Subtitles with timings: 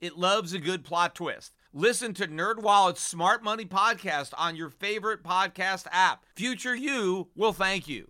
[0.00, 1.52] It loves a good plot twist.
[1.74, 6.24] Listen to NerdWallet's Smart Money podcast on your favorite podcast app.
[6.34, 8.08] Future you will thank you.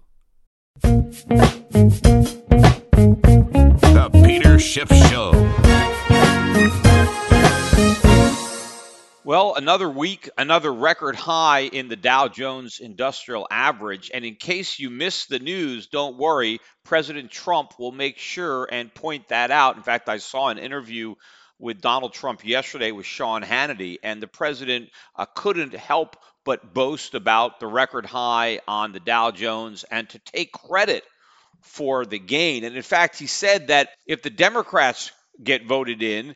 [0.82, 1.10] The
[4.24, 5.32] Peter Schiff Show.
[9.24, 14.12] Well, another week, another record high in the Dow Jones Industrial Average.
[14.14, 16.60] And in case you missed the news, don't worry.
[16.84, 19.76] President Trump will make sure and point that out.
[19.76, 21.16] In fact, I saw an interview
[21.60, 27.14] with Donald Trump yesterday with Sean Hannity, and the president uh, couldn't help but boast
[27.14, 31.04] about the record high on the Dow Jones and to take credit
[31.60, 32.64] for the gain.
[32.64, 35.12] And in fact, he said that if the Democrats
[35.42, 36.34] get voted in,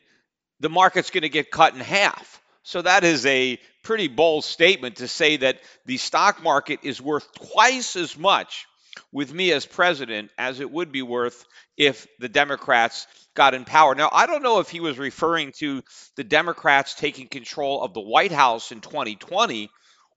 [0.61, 2.41] the market's going to get cut in half.
[2.63, 7.27] So that is a pretty bold statement to say that the stock market is worth
[7.35, 8.67] twice as much
[9.13, 11.45] with me as president as it would be worth
[11.77, 13.95] if the Democrats got in power.
[13.95, 15.83] Now, I don't know if he was referring to
[16.17, 19.71] the Democrats taking control of the White House in 2020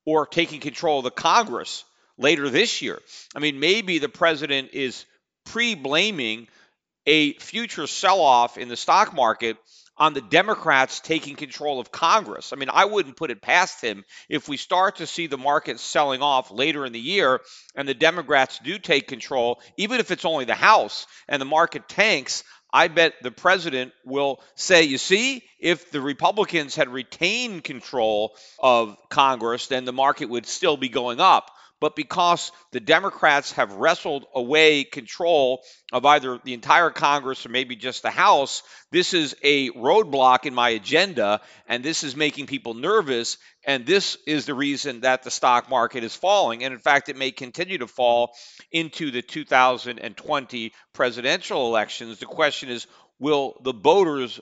[0.06, 1.84] or taking control of the Congress
[2.18, 3.00] later this year.
[3.36, 5.06] I mean, maybe the president is
[5.46, 6.48] pre blaming
[7.06, 9.58] a future sell off in the stock market
[9.98, 12.54] on the Democrats taking control of Congress.
[12.54, 15.80] I mean, I wouldn't put it past him if we start to see the market
[15.80, 17.42] selling off later in the year
[17.76, 21.90] and the Democrats do take control, even if it's only the House and the market
[21.90, 22.44] tanks.
[22.72, 28.98] I bet the president will say, you see, if the Republicans had retained control of
[29.09, 34.25] Congress, then the market would still be going up but because the Democrats have wrestled
[34.34, 39.69] away control of either the entire Congress or maybe just the House, this is a
[39.72, 43.38] roadblock in my agenda, and this is making people nervous.
[43.63, 46.63] And this is the reason that the stock market is falling.
[46.63, 48.34] And in fact, it may continue to fall
[48.72, 52.19] into the 2020 presidential elections.
[52.19, 52.88] The question is
[53.19, 54.40] will the voters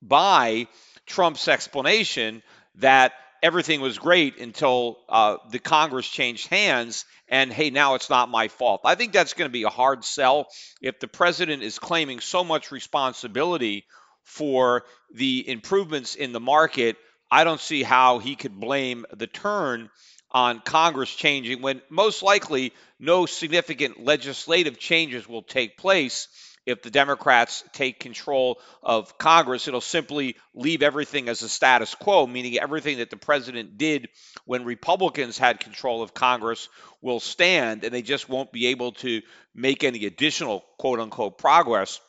[0.00, 0.68] buy
[1.06, 2.42] Trump's explanation
[2.76, 3.12] that
[3.42, 8.48] everything was great until uh, the Congress changed hands, and hey, now it's not my
[8.48, 8.82] fault.
[8.84, 10.48] I think that's going to be a hard sell
[10.80, 13.84] if the president is claiming so much responsibility
[14.24, 16.96] for the improvements in the market.
[17.30, 19.90] I don't see how he could blame the turn
[20.30, 26.28] on Congress changing when most likely no significant legislative changes will take place
[26.68, 32.26] if the Democrats take control of Congress, it'll simply leave everything as a status quo,
[32.26, 34.08] meaning everything that the president did
[34.44, 36.68] when Republicans had control of Congress
[37.00, 39.22] will stand, and they just won't be able to
[39.54, 42.00] make any additional quote unquote progress.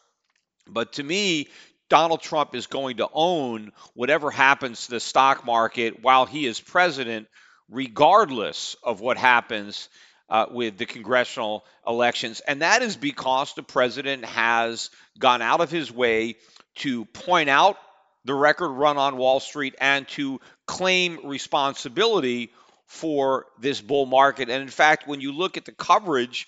[0.68, 1.48] But to me,
[1.90, 6.60] Donald Trump is going to own whatever happens to the stock market while he is
[6.60, 7.28] president,
[7.70, 9.88] regardless of what happens
[10.30, 12.42] uh, with the congressional elections.
[12.42, 16.36] And that is because the president has gone out of his way
[16.76, 17.78] to point out
[18.26, 22.52] the record run on Wall Street and to claim responsibility
[22.86, 24.50] for this bull market.
[24.50, 26.48] And in fact, when you look at the coverage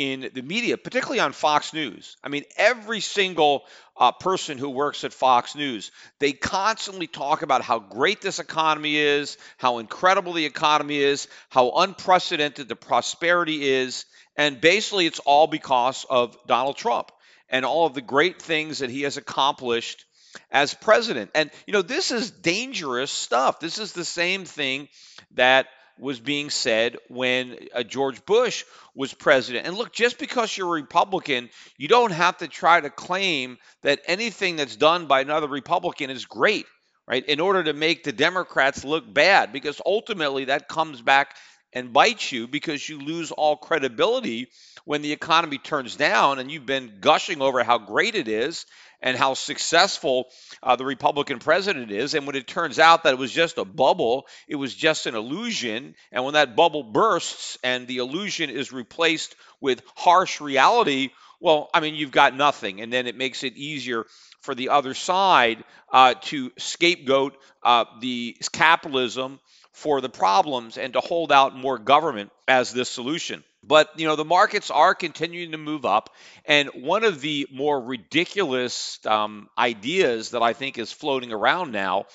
[0.00, 2.16] in the media, particularly on Fox News.
[2.24, 3.66] I mean, every single
[3.98, 8.96] uh, person who works at Fox News, they constantly talk about how great this economy
[8.96, 14.06] is, how incredible the economy is, how unprecedented the prosperity is.
[14.38, 17.12] And basically, it's all because of Donald Trump
[17.50, 20.06] and all of the great things that he has accomplished
[20.50, 21.30] as president.
[21.34, 23.60] And, you know, this is dangerous stuff.
[23.60, 24.88] This is the same thing
[25.32, 25.66] that
[26.00, 29.66] was being said when uh, George Bush was president.
[29.66, 34.00] And look, just because you're a Republican, you don't have to try to claim that
[34.06, 36.66] anything that's done by another Republican is great,
[37.06, 37.24] right?
[37.26, 41.36] In order to make the Democrats look bad, because ultimately that comes back
[41.72, 44.48] and bites you because you lose all credibility
[44.84, 48.66] when the economy turns down and you've been gushing over how great it is
[49.02, 50.26] and how successful
[50.62, 52.14] uh, the Republican president is.
[52.14, 55.14] And when it turns out that it was just a bubble, it was just an
[55.14, 55.94] illusion.
[56.12, 61.80] And when that bubble bursts and the illusion is replaced with harsh reality, well, I
[61.80, 62.80] mean, you've got nothing.
[62.80, 64.04] And then it makes it easier
[64.40, 69.38] for the other side uh, to scapegoat uh, the capitalism
[69.72, 73.44] for the problems and to hold out more government as this solution.
[73.62, 76.10] But, you know, the markets are continuing to move up.
[76.46, 82.06] And one of the more ridiculous um, ideas that I think is floating around now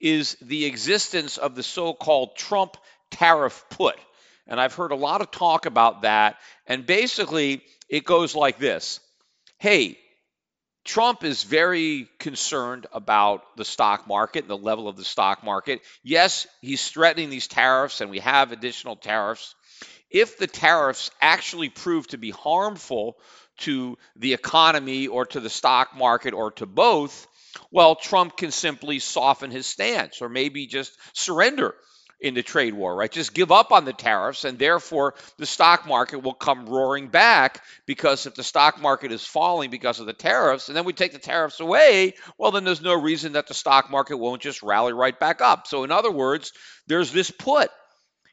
[0.00, 2.76] is the existence of the so called Trump
[3.10, 3.96] tariff put.
[4.46, 6.36] And I've heard a lot of talk about that.
[6.66, 9.00] And basically, it goes like this
[9.58, 9.98] Hey,
[10.86, 15.82] Trump is very concerned about the stock market, and the level of the stock market.
[16.04, 19.56] Yes, he's threatening these tariffs, and we have additional tariffs.
[20.10, 23.18] If the tariffs actually prove to be harmful
[23.58, 27.26] to the economy or to the stock market or to both,
[27.72, 31.74] well, Trump can simply soften his stance or maybe just surrender
[32.20, 33.10] in the trade war, right?
[33.10, 37.62] Just give up on the tariffs, and therefore the stock market will come roaring back
[37.84, 41.12] because if the stock market is falling because of the tariffs, and then we take
[41.12, 44.94] the tariffs away, well, then there's no reason that the stock market won't just rally
[44.94, 45.66] right back up.
[45.66, 46.52] So, in other words,
[46.86, 47.70] there's this put.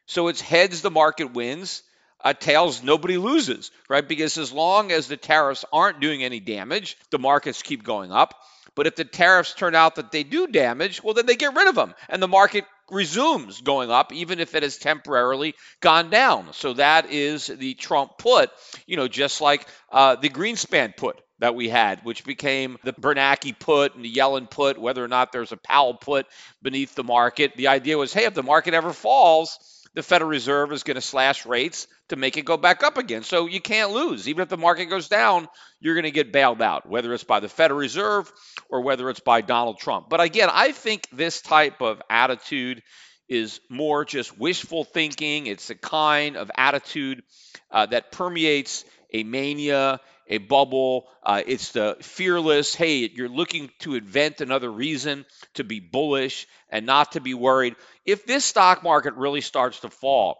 [0.05, 1.83] So it's heads, the market wins.
[2.25, 4.07] Uh, tails, nobody loses, right?
[4.07, 8.33] Because as long as the tariffs aren't doing any damage, the markets keep going up.
[8.75, 11.67] But if the tariffs turn out that they do damage, well, then they get rid
[11.67, 12.63] of them and the market
[12.93, 16.53] resumes going up, even if it has temporarily gone down.
[16.53, 18.51] So that is the Trump put,
[18.85, 23.57] you know, just like uh, the Greenspan put that we had, which became the Bernanke
[23.59, 26.25] put and the Yellen put, whether or not there's a Powell put
[26.61, 27.57] beneath the market.
[27.57, 29.59] The idea was, hey, if the market ever falls,
[29.95, 33.23] the Federal Reserve is going to slash rates to make it go back up again.
[33.23, 34.27] So you can't lose.
[34.27, 35.47] Even if the market goes down,
[35.79, 38.31] you're going to get bailed out, whether it's by the Federal Reserve
[38.69, 40.09] or whether it's by Donald Trump.
[40.09, 42.81] But again, I think this type of attitude
[43.29, 45.47] is more just wishful thinking.
[45.47, 47.23] It's a kind of attitude
[47.71, 51.07] uh, that permeates a mania a bubble.
[51.23, 55.25] Uh, it's the fearless, hey, you're looking to invent another reason
[55.55, 57.75] to be bullish and not to be worried.
[58.05, 60.39] If this stock market really starts to fall,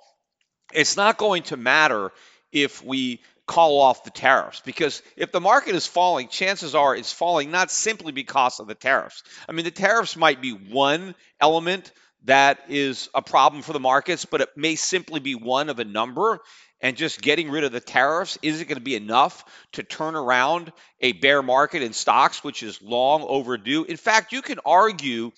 [0.73, 2.11] it's not going to matter
[2.51, 7.11] if we call off the tariffs because if the market is falling, chances are it's
[7.11, 9.23] falling not simply because of the tariffs.
[9.49, 11.91] I mean, the tariffs might be one element
[12.25, 15.83] that is a problem for the markets, but it may simply be one of a
[15.83, 16.39] number
[16.83, 20.71] and just getting rid of the tariffs isn't going to be enough to turn around
[20.99, 23.85] a bear market in stocks, which is long overdue.
[23.85, 25.31] In fact, you can argue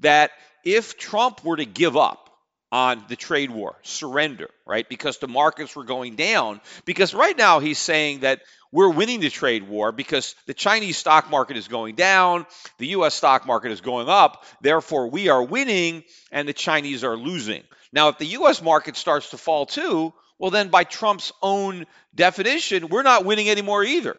[0.00, 0.32] that
[0.64, 2.28] if Trump were to give up
[2.72, 7.60] on the trade war, surrender, right, because the markets were going down, because right now
[7.60, 8.40] he's saying that
[8.72, 12.44] we're winning the trade war because the Chinese stock market is going down,
[12.78, 16.02] the US stock market is going up, therefore we are winning
[16.32, 17.62] and the Chinese are losing.
[17.92, 22.88] Now, if the US market starts to fall too, well, then by Trump's own definition,
[22.88, 24.16] we're not winning anymore either,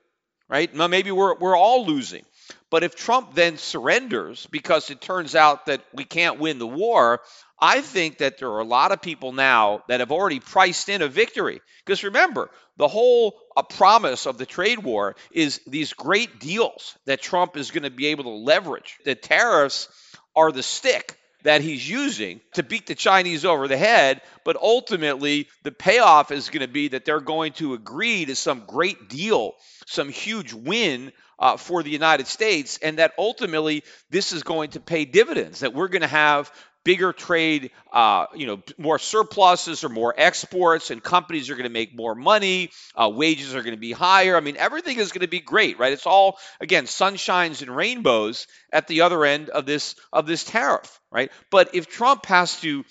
[0.49, 0.73] right?
[0.73, 2.23] Now, maybe we're, we're all losing.
[2.69, 7.21] But if Trump then surrenders because it turns out that we can't win the war,
[7.59, 11.01] I think that there are a lot of people now that have already priced in
[11.01, 11.61] a victory.
[11.85, 17.21] Because remember, the whole uh, promise of the trade war is these great deals that
[17.21, 18.97] Trump is going to be able to leverage.
[19.03, 19.89] The tariffs
[20.35, 25.47] are the stick that he's using to beat the Chinese over the head, but ultimately
[25.63, 29.53] the payoff is going to be that they're going to agree to some great deal,
[29.87, 34.79] some huge win uh, for the United States, and that ultimately this is going to
[34.79, 36.51] pay dividends, that we're going to have
[36.89, 41.69] bigger trade, uh, you know, more surpluses or more exports, and companies are going to
[41.69, 42.71] make more money.
[42.95, 44.35] Uh, wages are going to be higher.
[44.35, 45.93] I mean, everything is going to be great, right?
[45.93, 50.99] It's all again sunshines and rainbows at the other end of this of this tariff,
[51.11, 51.31] right?
[51.51, 52.83] But if Trump has to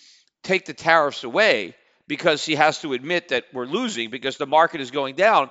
[0.45, 1.75] take the tariffs away
[2.07, 5.51] because he has to admit that we're losing because the market is going down,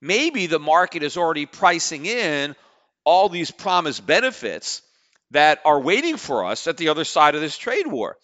[0.00, 2.56] maybe the market is already pricing in
[3.04, 4.80] all these promised benefits
[5.32, 8.16] that are waiting for us at the other side of this trade war.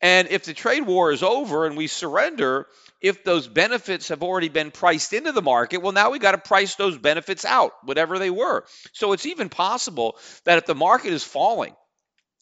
[0.00, 2.66] And if the trade war is over and we surrender,
[3.00, 6.38] if those benefits have already been priced into the market, well, now we got to
[6.38, 8.64] price those benefits out, whatever they were.
[8.92, 11.74] So it's even possible that if the market is falling,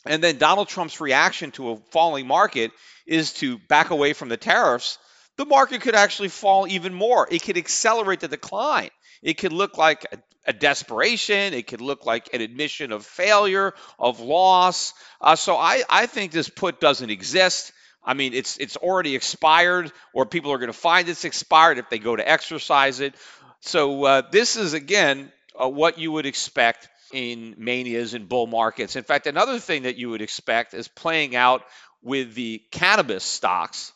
[0.05, 2.73] and then Donald Trump's reaction to a falling market
[3.07, 4.99] is to back away from the tariffs,
[5.37, 7.29] the market could actually fall even more.
[7.31, 8.91] It could accelerate the decline.
[9.23, 11.55] It could look like a, a desperation.
[11.55, 14.95] It could look like an admission of failure, of loss.
[15.21, 17.73] Uh, so I, I think this put doesn't exist.
[18.05, 21.89] I mean, it's it's already expired, or people are going to find it's expired if
[21.89, 23.15] they go to exercise it.
[23.61, 28.97] So uh, this is again uh, what you would expect in manias and bull markets.
[28.97, 31.63] In fact, another thing that you would expect is playing out
[32.03, 33.93] with the cannabis stocks.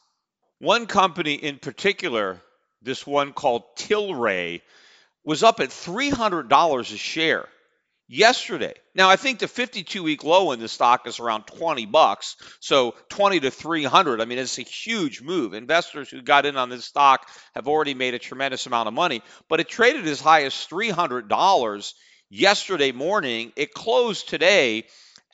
[0.61, 2.40] One company in particular,
[2.83, 4.61] this one called Tilray,
[5.26, 7.49] was up at $300 a share
[8.09, 8.73] yesterday.
[8.95, 12.37] Now, I think the 52 week low in the stock is around 20 bucks.
[12.61, 14.21] So 20 to 300.
[14.21, 15.52] I mean, it's a huge move.
[15.52, 19.21] Investors who got in on this stock have already made a tremendous amount of money,
[19.49, 21.92] but it traded as high as $300
[22.30, 23.52] yesterday morning.
[23.56, 24.85] It closed today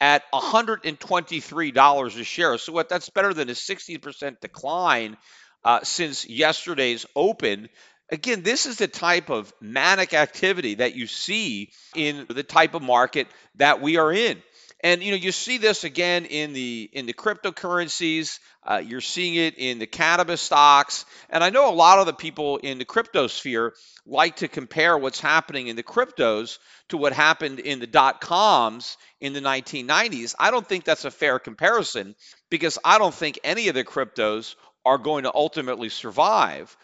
[0.00, 2.58] at $123 a share.
[2.58, 5.18] So what that's better than a 60% decline
[5.64, 7.68] uh, since yesterday's open.
[8.12, 12.82] Again, this is the type of manic activity that you see in the type of
[12.82, 14.42] market that we are in.
[14.84, 18.38] And you know, you see this again in the in the cryptocurrencies.
[18.64, 22.12] Uh, you're seeing it in the cannabis stocks, and I know a lot of the
[22.12, 27.14] people in the crypto sphere like to compare what's happening in the cryptos to what
[27.14, 30.34] happened in the dot coms in the 1990s.
[30.38, 32.14] I don't think that's a fair comparison
[32.50, 34.54] because I don't think any of the cryptos
[34.84, 36.76] are going to ultimately survive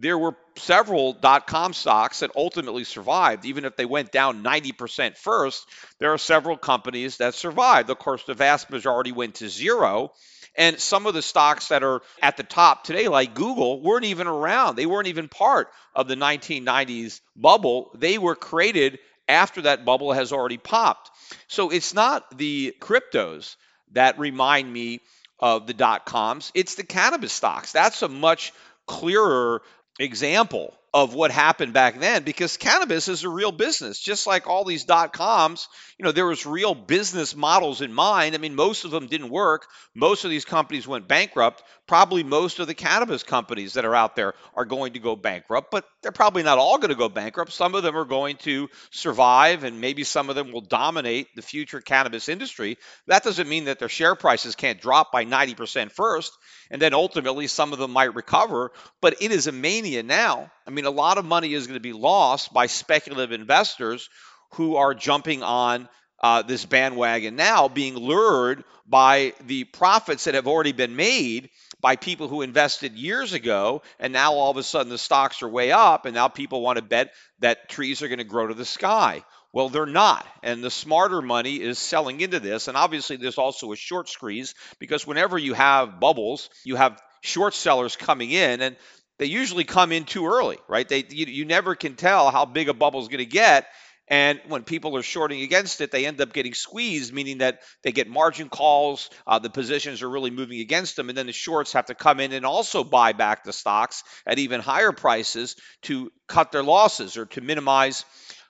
[0.00, 5.16] there were several dot com stocks that ultimately survived, even if they went down 90%
[5.16, 5.66] first.
[5.98, 7.90] There are several companies that survived.
[7.90, 10.12] Of course, the vast majority went to zero.
[10.56, 14.26] And some of the stocks that are at the top today, like Google, weren't even
[14.26, 14.74] around.
[14.74, 17.92] They weren't even part of the 1990s bubble.
[17.94, 21.10] They were created after that bubble has already popped.
[21.46, 23.56] So it's not the cryptos
[23.92, 25.00] that remind me
[25.38, 27.70] of the dot coms, it's the cannabis stocks.
[27.70, 28.52] That's a much
[28.86, 29.62] clearer
[29.98, 33.98] example of what happened back then because cannabis is a real business.
[33.98, 35.68] Just like all these dot coms
[35.98, 38.34] you know there was real business models in mind.
[38.34, 39.66] I mean most of them didn't work.
[39.94, 41.62] Most of these companies went bankrupt.
[41.86, 45.70] Probably most of the cannabis companies that are out there are going to go bankrupt
[45.70, 47.52] but they're probably not all going to go bankrupt.
[47.52, 51.42] Some of them are going to survive and maybe some of them will dominate the
[51.42, 52.78] future cannabis industry.
[53.08, 56.32] That doesn't mean that their share prices can't drop by 90% first
[56.70, 60.50] and then ultimately some of them might recover but it is a mania now.
[60.66, 64.08] I mean mean, a lot of money is going to be lost by speculative investors
[64.52, 65.88] who are jumping on
[66.22, 71.96] uh, this bandwagon now, being lured by the profits that have already been made by
[71.96, 73.82] people who invested years ago.
[74.00, 76.76] And now all of a sudden the stocks are way up, and now people want
[76.76, 79.22] to bet that trees are going to grow to the sky.
[79.52, 80.26] Well, they're not.
[80.42, 82.68] And the smarter money is selling into this.
[82.68, 87.54] And obviously, there's also a short squeeze because whenever you have bubbles, you have short
[87.54, 88.60] sellers coming in.
[88.60, 88.76] And
[89.18, 90.88] they usually come in too early, right?
[90.88, 93.66] They you, you never can tell how big a bubble is going to get.
[94.10, 97.92] And when people are shorting against it, they end up getting squeezed, meaning that they
[97.92, 99.10] get margin calls.
[99.26, 101.10] Uh, the positions are really moving against them.
[101.10, 104.38] And then the shorts have to come in and also buy back the stocks at
[104.38, 108.06] even higher prices to cut their losses or to minimize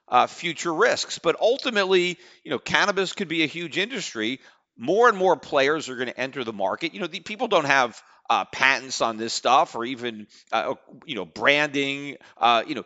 [0.06, 1.18] uh, future risks.
[1.18, 4.38] But ultimately, you know, cannabis could be a huge industry.
[4.76, 6.94] More and more players are going to enter the market.
[6.94, 11.14] You know, the, people don't have uh, patents on this stuff or even uh, you
[11.14, 12.84] know branding uh, you know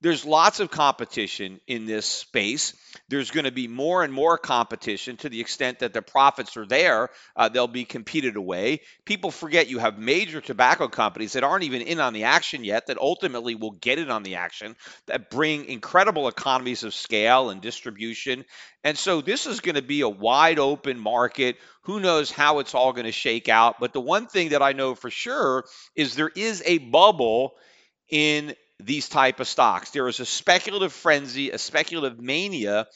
[0.00, 2.74] there's lots of competition in this space.
[3.08, 6.66] There's going to be more and more competition to the extent that the profits are
[6.66, 8.80] there uh, they'll be competed away.
[9.04, 12.86] People forget you have major tobacco companies that aren't even in on the action yet
[12.86, 17.60] that ultimately will get in on the action that bring incredible economies of scale and
[17.60, 18.44] distribution.
[18.84, 22.74] And so this is going to be a wide open market who knows how it's
[22.74, 23.78] all going to shake out?
[23.78, 25.64] But the one thing that I know for sure
[25.94, 27.54] is there is a bubble
[28.08, 29.90] in these type of stocks.
[29.90, 32.88] There is a speculative frenzy, a speculative mania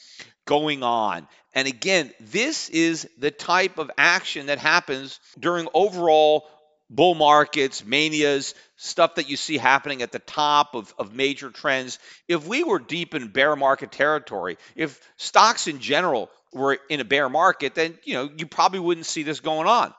[0.45, 1.25] going on.
[1.53, 6.49] And again, this is the type of action that happens during overall
[6.89, 11.97] bull markets, manias, stuff that you see happening at the top of, of major trends.
[12.27, 17.05] If we were deep in bear market territory, if stocks in general were in a
[17.05, 19.93] bear market, then you know you probably wouldn't see this going on.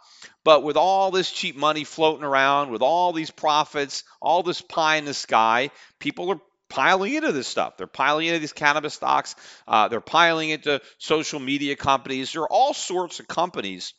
[0.45, 4.97] But with all this cheap money floating around, with all these profits, all this pie
[4.97, 7.77] in the sky, people are piling into this stuff.
[7.77, 9.37] They're piling into these cannabis stocks.
[9.69, 12.33] Uh, they're piling into social media companies.
[12.33, 13.95] There are all sorts of companies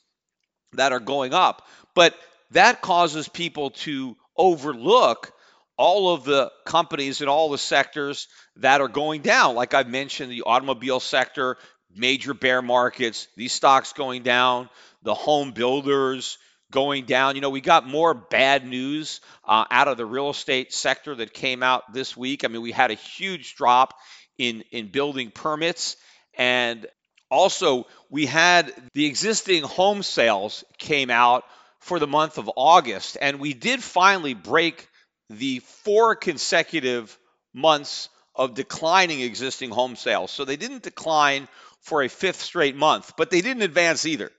[0.74, 2.15] that are going up, but
[2.51, 5.31] that causes people to overlook
[5.77, 9.55] all of the companies in all the sectors that are going down.
[9.55, 11.57] Like I've mentioned, the automobile sector
[11.95, 14.69] major bear markets, these stocks going down,
[15.03, 16.38] the home builders
[16.71, 17.35] going down.
[17.35, 21.33] You know, we got more bad news uh, out of the real estate sector that
[21.33, 22.43] came out this week.
[22.43, 23.93] I mean, we had a huge drop
[24.38, 25.95] in in building permits
[26.38, 26.88] and
[27.29, 31.43] also we had the existing home sales came out
[31.79, 34.88] for the month of August and we did finally break
[35.29, 37.17] the four consecutive
[37.53, 40.31] months of declining existing home sales.
[40.31, 41.47] So they didn't decline
[41.84, 44.32] for a fifth straight month, but they didn't advance either.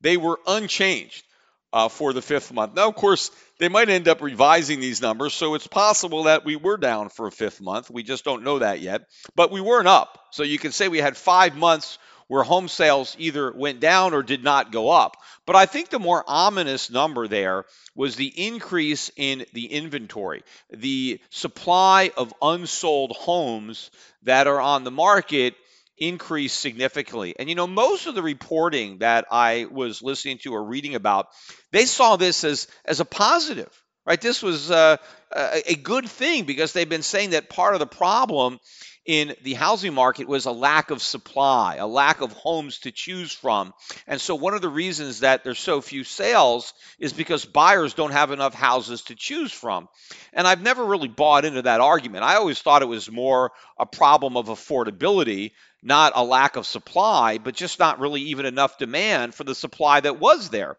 [0.00, 1.24] They were unchanged.
[1.72, 2.74] uh, for the fifth month.
[2.74, 3.30] Now, of course,
[3.60, 7.28] they might end up revising these numbers, so it's possible that we were down for
[7.28, 7.90] a fifth month.
[7.90, 9.02] We just don't know that yet.
[9.36, 10.18] But we weren't up.
[10.32, 14.22] So you can say we had five months where home sales either went down or
[14.24, 15.16] did not go up.
[15.46, 21.20] But I think the more ominous number there was the increase in the inventory, the
[21.30, 23.90] supply of unsold homes
[24.24, 25.54] that are on the market
[26.00, 27.34] increased significantly.
[27.38, 31.28] And you know, most of the reporting that I was listening to or reading about,
[31.70, 33.70] they saw this as as a positive,
[34.06, 34.20] right?
[34.20, 34.96] This was uh,
[35.34, 38.58] a, a good thing because they've been saying that part of the problem
[39.06, 43.32] in the housing market was a lack of supply, a lack of homes to choose
[43.32, 43.72] from.
[44.06, 48.12] And so, one of the reasons that there's so few sales is because buyers don't
[48.12, 49.88] have enough houses to choose from.
[50.32, 52.24] And I've never really bought into that argument.
[52.24, 55.52] I always thought it was more a problem of affordability
[55.82, 60.00] not a lack of supply, but just not really even enough demand for the supply
[60.00, 60.76] that was there.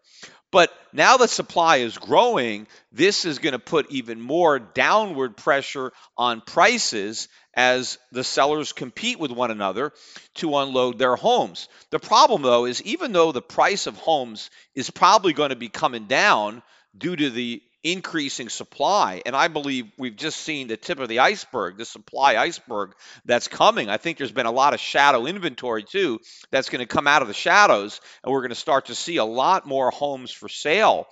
[0.52, 5.92] But now that supply is growing, this is going to put even more downward pressure
[6.16, 9.92] on prices as the sellers compete with one another
[10.34, 11.68] to unload their homes.
[11.90, 15.70] The problem, though, is even though the price of homes is probably going to be
[15.70, 16.62] coming down
[16.96, 19.22] due to the increasing supply.
[19.26, 23.48] And I believe we've just seen the tip of the iceberg, the supply iceberg that's
[23.48, 23.88] coming.
[23.88, 26.20] I think there's been a lot of shadow inventory too
[26.50, 29.16] that's going to come out of the shadows, and we're going to start to see
[29.16, 31.06] a lot more homes for sale.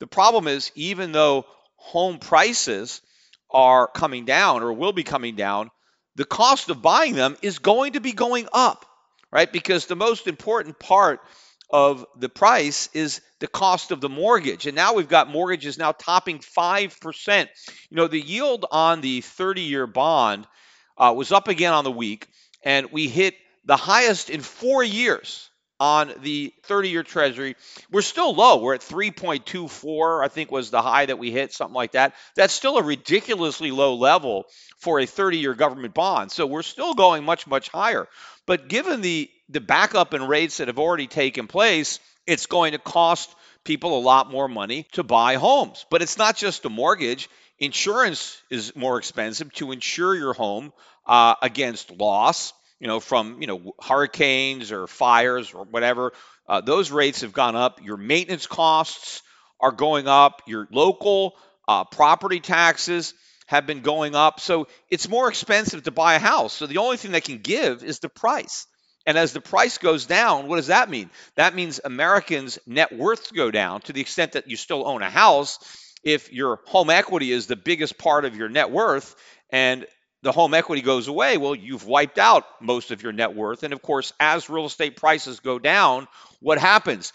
[0.00, 1.44] The problem is, even though
[1.76, 3.02] home prices
[3.50, 5.70] are coming down or will be coming down,
[6.16, 8.86] the cost of buying them is going to be going up,
[9.30, 9.52] right?
[9.52, 11.20] Because the most important part
[11.70, 14.66] of the price is the cost of the mortgage.
[14.66, 17.48] And now we've got mortgages now topping 5%.
[17.90, 20.46] You know, the yield on the 30 year bond
[20.96, 22.28] uh, was up again on the week,
[22.62, 27.56] and we hit the highest in four years on the 30 year treasury.
[27.90, 28.62] We're still low.
[28.62, 32.14] We're at 3.24, I think was the high that we hit, something like that.
[32.36, 34.46] That's still a ridiculously low level
[34.78, 36.30] for a 30 year government bond.
[36.30, 38.08] So we're still going much, much higher.
[38.46, 42.78] But given the, the backup in rates that have already taken place, it's going to
[42.78, 43.34] cost
[43.64, 45.84] people a lot more money to buy homes.
[45.90, 47.28] But it's not just a mortgage.
[47.58, 50.72] Insurance is more expensive to insure your home
[51.06, 52.52] uh, against loss
[52.84, 56.12] you know, from you know hurricanes or fires or whatever.
[56.46, 57.82] Uh, those rates have gone up.
[57.82, 59.22] Your maintenance costs
[59.58, 60.42] are going up.
[60.46, 61.34] Your local
[61.66, 63.14] uh, property taxes
[63.46, 64.38] have been going up.
[64.38, 66.52] So it's more expensive to buy a house.
[66.52, 68.66] So the only thing that can give is the price.
[69.06, 71.10] And as the price goes down, what does that mean?
[71.36, 75.10] That means Americans' net worths go down to the extent that you still own a
[75.10, 75.58] house.
[76.02, 79.14] If your home equity is the biggest part of your net worth
[79.50, 79.86] and
[80.22, 83.62] the home equity goes away, well, you've wiped out most of your net worth.
[83.62, 86.08] And of course, as real estate prices go down,
[86.40, 87.12] what happens?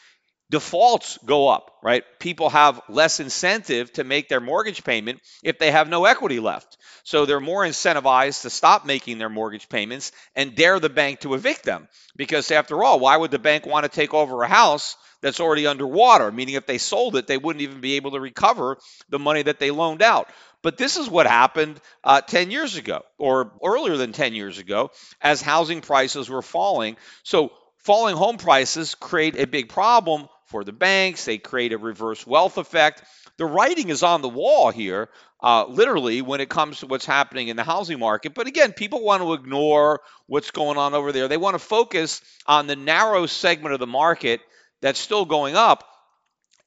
[0.52, 2.04] Defaults go up, right?
[2.18, 6.78] People have less incentive to make their mortgage payment if they have no equity left.
[7.04, 11.36] So they're more incentivized to stop making their mortgage payments and dare the bank to
[11.36, 11.88] evict them.
[12.16, 15.68] Because after all, why would the bank want to take over a house that's already
[15.68, 16.32] underwater?
[16.32, 19.60] Meaning, if they sold it, they wouldn't even be able to recover the money that
[19.60, 20.30] they loaned out.
[20.64, 24.90] But this is what happened uh, 10 years ago or earlier than 10 years ago
[25.22, 26.98] as housing prices were falling.
[27.22, 32.26] So, falling home prices create a big problem for the banks, they create a reverse
[32.26, 33.04] wealth effect.
[33.38, 35.10] The writing is on the wall here,
[35.42, 38.34] uh, literally, when it comes to what's happening in the housing market.
[38.34, 41.28] But again, people want to ignore what's going on over there.
[41.28, 44.42] They want to focus on the narrow segment of the market
[44.82, 45.86] that's still going up,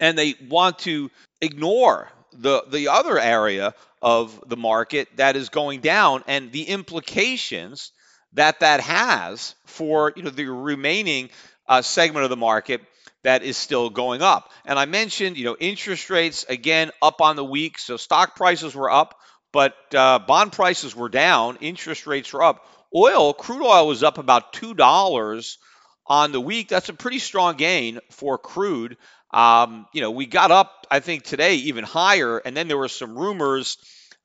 [0.01, 5.81] and they want to ignore the the other area of the market that is going
[5.81, 7.93] down and the implications
[8.33, 11.31] that that has for you know the remaining
[11.69, 12.81] uh, segment of the market
[13.25, 14.51] that is still going up.
[14.65, 18.75] And I mentioned you know interest rates again up on the week, so stock prices
[18.75, 19.19] were up,
[19.53, 21.59] but uh, bond prices were down.
[21.61, 22.67] Interest rates were up.
[22.95, 25.59] Oil, crude oil was up about two dollars
[26.07, 26.69] on the week.
[26.69, 28.97] That's a pretty strong gain for crude.
[29.33, 32.89] Um, you know, we got up, I think, today even higher, and then there were
[32.89, 33.79] some rumors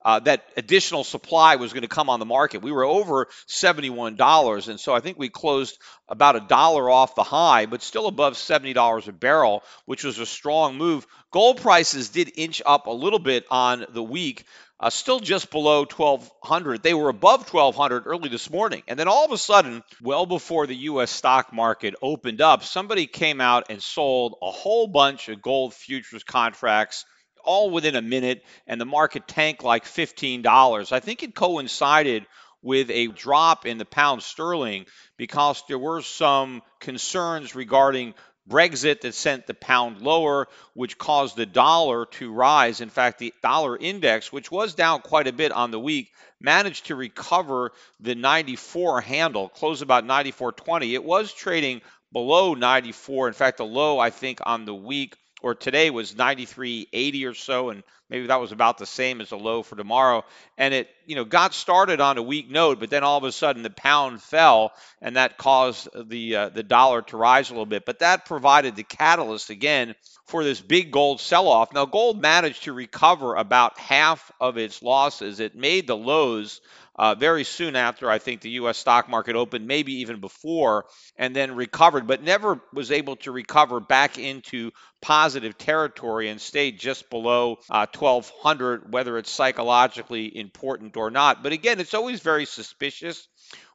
[0.07, 2.61] uh, that additional supply was going to come on the market.
[2.61, 7.23] We were over $71, and so I think we closed about a dollar off the
[7.23, 11.05] high, but still above $70 a barrel, which was a strong move.
[11.29, 14.45] Gold prices did inch up a little bit on the week,
[14.79, 19.25] uh, still just below 1200 they were above 1200 early this morning and then all
[19.25, 23.81] of a sudden well before the us stock market opened up somebody came out and
[23.81, 27.05] sold a whole bunch of gold futures contracts
[27.47, 32.25] all within a minute and the market tanked like $15 i think it coincided
[32.61, 34.85] with a drop in the pound sterling
[35.17, 38.13] because there were some concerns regarding
[38.49, 42.79] Brexit that sent the pound lower, which caused the dollar to rise.
[42.79, 46.85] In fact, the dollar index, which was down quite a bit on the week, managed
[46.87, 50.93] to recover the 94 handle, close about 94.20.
[50.93, 51.81] It was trading
[52.13, 53.27] below 94.
[53.27, 57.69] In fact, the low, I think, on the week or today was 93.80 or so,
[57.69, 60.25] and maybe that was about the same as the low for tomorrow.
[60.57, 63.31] And it, you know, got started on a weak note, but then all of a
[63.31, 64.71] sudden the pound fell,
[65.01, 67.85] and that caused the uh, the dollar to rise a little bit.
[67.85, 69.95] But that provided the catalyst again
[70.25, 71.71] for this big gold sell-off.
[71.71, 75.39] Now, gold managed to recover about half of its losses.
[75.39, 76.61] It made the lows
[76.97, 78.77] uh, very soon after I think the U.S.
[78.77, 83.79] stock market opened, maybe even before, and then recovered, but never was able to recover
[83.79, 91.11] back into positive territory and stayed just below uh, 1200, whether it's psychologically important or
[91.11, 91.43] not.
[91.43, 93.27] But again, it's always very suspicious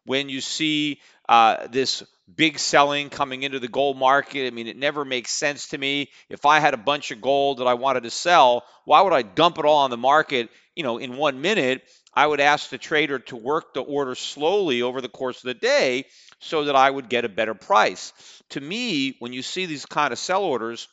[0.04, 2.02] when you see uh, this
[2.34, 4.46] big selling coming into the gold market.
[4.46, 6.10] I mean, it never makes sense to me.
[6.28, 9.22] If I had a bunch of gold that I wanted to sell, why would I
[9.22, 11.82] dump it all on the market, you know, in one minute
[12.14, 15.54] I would ask the trader to work the order slowly over the course of the
[15.54, 16.06] day
[16.40, 18.12] so that I would get a better price.
[18.50, 20.88] To me, when you see these kind of sell orders,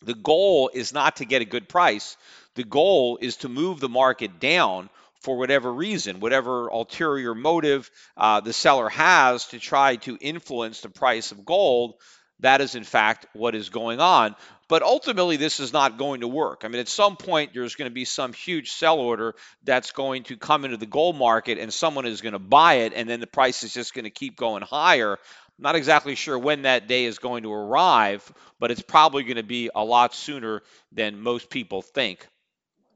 [0.00, 2.16] the goal is not to get a good price.
[2.54, 4.88] The goal is to move the market down
[5.20, 10.88] for whatever reason, whatever ulterior motive uh, the seller has to try to influence the
[10.88, 11.94] price of gold.
[12.42, 14.36] That is, in fact, what is going on.
[14.68, 16.62] But ultimately, this is not going to work.
[16.64, 20.24] I mean, at some point, there's going to be some huge sell order that's going
[20.24, 23.20] to come into the gold market and someone is going to buy it, and then
[23.20, 25.12] the price is just going to keep going higher.
[25.12, 29.36] I'm not exactly sure when that day is going to arrive, but it's probably going
[29.36, 32.26] to be a lot sooner than most people think.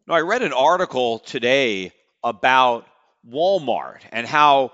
[0.08, 1.92] Now, I read an article today
[2.24, 2.86] about
[3.28, 4.72] Walmart and how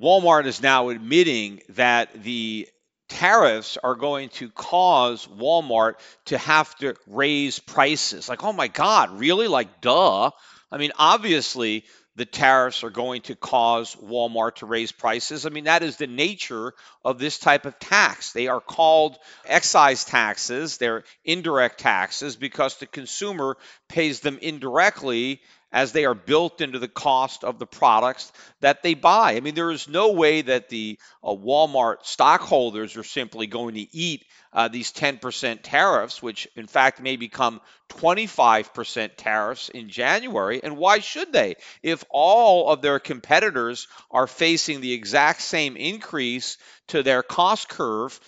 [0.00, 2.68] Walmart is now admitting that the
[3.08, 5.94] tariffs are going to cause Walmart
[6.26, 8.28] to have to raise prices.
[8.28, 9.48] Like, oh my God, really?
[9.48, 10.30] Like, duh.
[10.70, 11.84] I mean, obviously,
[12.16, 15.46] the tariffs are going to cause Walmart to raise prices.
[15.46, 16.72] I mean, that is the nature
[17.04, 18.32] of this type of tax.
[18.32, 23.56] They are called excise taxes, they're indirect taxes because the consumer
[23.88, 25.40] pays them indirectly
[25.74, 29.34] as they are built into the cost of the products that they buy.
[29.34, 33.94] I mean, there is no way that the uh, Walmart stockholders are simply going to
[33.94, 40.60] eat uh, these 10% tariffs, which in fact may become 25% tariffs in January.
[40.62, 41.56] And why should they?
[41.82, 46.56] If all of their competitors are facing the exact same increase
[46.88, 48.18] to their cost curve,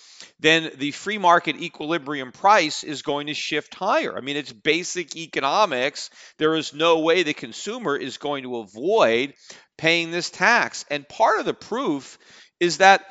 [0.40, 4.16] then the free market equilibrium price is going to shift higher.
[4.16, 6.10] I mean, it's basic economics.
[6.38, 9.34] There is no way the consumer is going to avoid
[9.78, 10.84] paying this tax.
[10.90, 12.18] And part of the proof
[12.60, 13.04] is that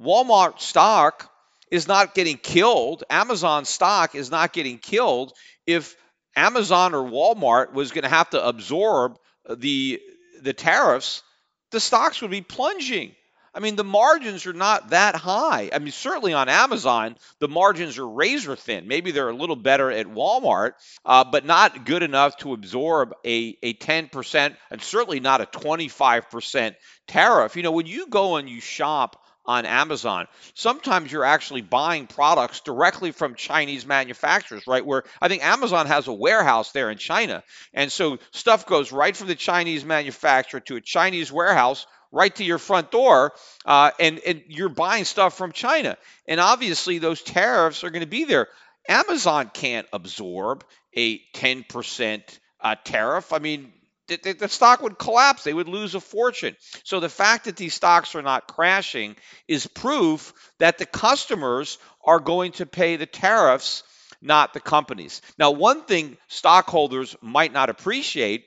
[0.00, 1.31] Walmart stock
[1.72, 5.32] is not getting killed, Amazon stock is not getting killed
[5.66, 5.96] if
[6.36, 9.16] Amazon or Walmart was going to have to absorb
[9.48, 10.00] the
[10.42, 11.22] the tariffs,
[11.70, 13.14] the stocks would be plunging.
[13.54, 15.70] I mean, the margins are not that high.
[15.72, 18.86] I mean, certainly on Amazon, the margins are razor thin.
[18.88, 20.72] Maybe they're a little better at Walmart,
[21.04, 26.74] uh, but not good enough to absorb a, a 10% and certainly not a 25%
[27.06, 27.56] tariff.
[27.56, 30.26] You know, when you go and you shop on Amazon.
[30.54, 34.84] Sometimes you're actually buying products directly from Chinese manufacturers, right?
[34.84, 37.42] Where I think Amazon has a warehouse there in China.
[37.74, 42.44] And so stuff goes right from the Chinese manufacturer to a Chinese warehouse right to
[42.44, 43.32] your front door,
[43.64, 45.96] uh, and, and you're buying stuff from China.
[46.28, 48.48] And obviously, those tariffs are going to be there.
[48.88, 52.22] Amazon can't absorb a 10%
[52.60, 53.32] uh, tariff.
[53.32, 53.72] I mean,
[54.08, 55.44] the, the, stock would collapse.
[55.44, 56.56] They would lose a fortune.
[56.84, 59.16] So the fact that these stocks are not crashing
[59.48, 63.82] is proof that the customers are going to pay the tariffs,
[64.20, 65.22] not the companies.
[65.38, 68.44] Now, one thing stockholders might not appreciate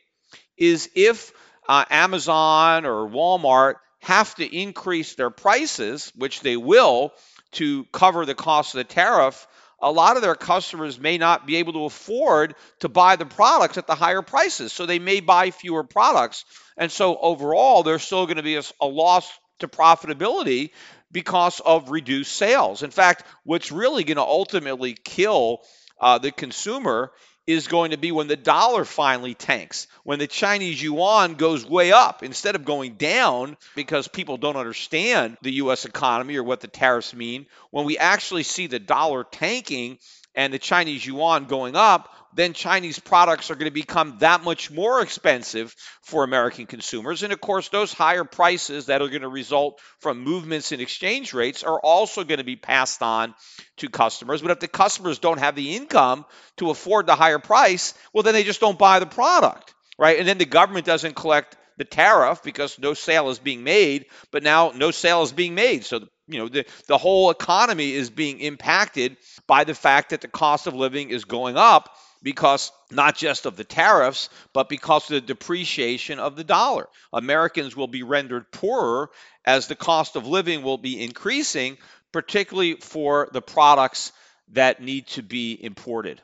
[0.57, 1.31] is if
[1.67, 7.11] uh, Amazon or Walmart have to increase their prices, which they will,
[7.53, 9.47] to cover the cost of the tariff,
[9.85, 13.77] a lot of their customers may not be able to afford to buy the products
[13.77, 14.73] at the higher prices.
[14.73, 16.43] So they may buy fewer products.
[16.75, 20.71] And so overall, there's still going to be a, a loss to profitability
[21.11, 22.81] because of reduced sales.
[22.81, 25.61] In fact, what's really going to ultimately kill
[26.01, 27.11] uh, the consumer
[27.47, 31.91] is going to be when the dollar finally tanks, when the Chinese yuan goes way
[31.91, 35.85] up instead of going down because people don't understand the U.S.
[35.85, 37.45] economy or what the tariffs mean.
[37.69, 39.99] When we actually see the dollar tanking
[40.35, 44.69] and the Chinese yuan going up, then Chinese products are going to become that much
[44.69, 47.23] more expensive for American consumers.
[47.23, 51.33] And of course, those higher prices that are going to result from movements in exchange
[51.33, 53.33] rates are also going to be passed on
[53.77, 54.41] to customers.
[54.41, 56.25] But if the customers don't have the income
[56.57, 60.19] to afford the higher price, well, then they just don't buy the product, right?
[60.19, 64.43] And then the government doesn't collect the tariff because no sale is being made, but
[64.43, 65.85] now no sale is being made.
[65.85, 70.27] So you know the, the whole economy is being impacted by the fact that the
[70.27, 75.13] cost of living is going up because not just of the tariffs, but because of
[75.13, 76.87] the depreciation of the dollar.
[77.13, 79.11] Americans will be rendered poorer
[79.45, 81.77] as the cost of living will be increasing,
[82.11, 84.11] particularly for the products
[84.53, 86.19] that need to be imported.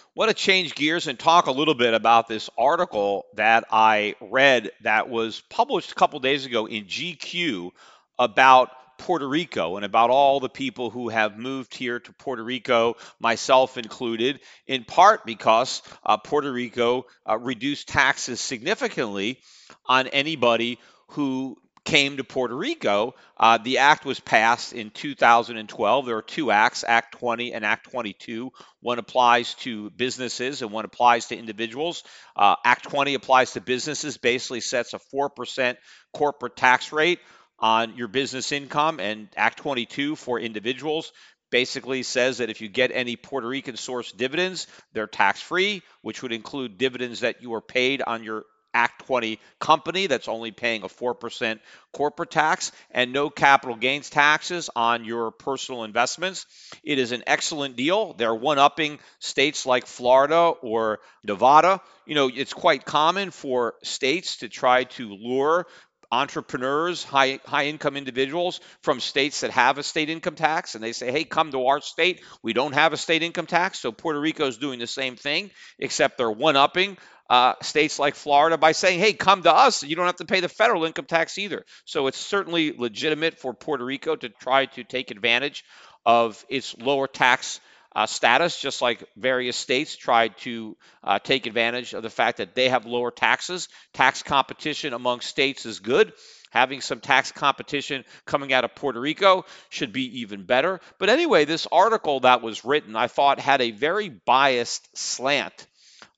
[0.00, 4.14] I want to change gears and talk a little bit about this article that I
[4.22, 7.72] read that was published a couple days ago in GQ
[8.18, 12.96] about Puerto Rico and about all the people who have moved here to Puerto Rico,
[13.20, 19.40] myself included, in part because uh, Puerto Rico uh, reduced taxes significantly
[19.86, 20.78] on anybody
[21.08, 21.56] who
[21.86, 23.14] came to Puerto Rico.
[23.38, 26.04] Uh, the act was passed in 2012.
[26.04, 28.50] There are two acts, Act 20 and Act 22.
[28.80, 32.02] One applies to businesses and one applies to individuals.
[32.34, 35.76] Uh, Act 20 applies to businesses, basically sets a 4%
[36.12, 37.20] corporate tax rate
[37.58, 41.12] on your business income, and Act 22 for individuals
[41.50, 46.22] basically says that if you get any Puerto Rican source dividends, they're tax free, which
[46.22, 48.44] would include dividends that you are paid on your
[48.76, 51.60] Act 20 company that's only paying a 4%
[51.94, 56.44] corporate tax and no capital gains taxes on your personal investments.
[56.84, 58.12] It is an excellent deal.
[58.12, 61.80] They're one upping states like Florida or Nevada.
[62.04, 65.66] You know, it's quite common for states to try to lure
[66.10, 70.92] entrepreneurs, high high income individuals from states that have a state income tax, and they
[70.92, 72.22] say, "Hey, come to our state.
[72.42, 75.50] We don't have a state income tax." So Puerto Rico is doing the same thing,
[75.78, 79.82] except they're one upping uh, states like Florida by saying, "Hey, come to us.
[79.82, 83.54] You don't have to pay the federal income tax either." So it's certainly legitimate for
[83.54, 85.64] Puerto Rico to try to take advantage
[86.04, 87.60] of its lower tax
[87.96, 92.54] uh, status, just like various states tried to uh, take advantage of the fact that
[92.54, 93.70] they have lower taxes.
[93.94, 96.12] Tax competition among states is good.
[96.50, 100.80] Having some tax competition coming out of Puerto Rico should be even better.
[100.98, 105.66] But anyway, this article that was written, I thought had a very biased slant.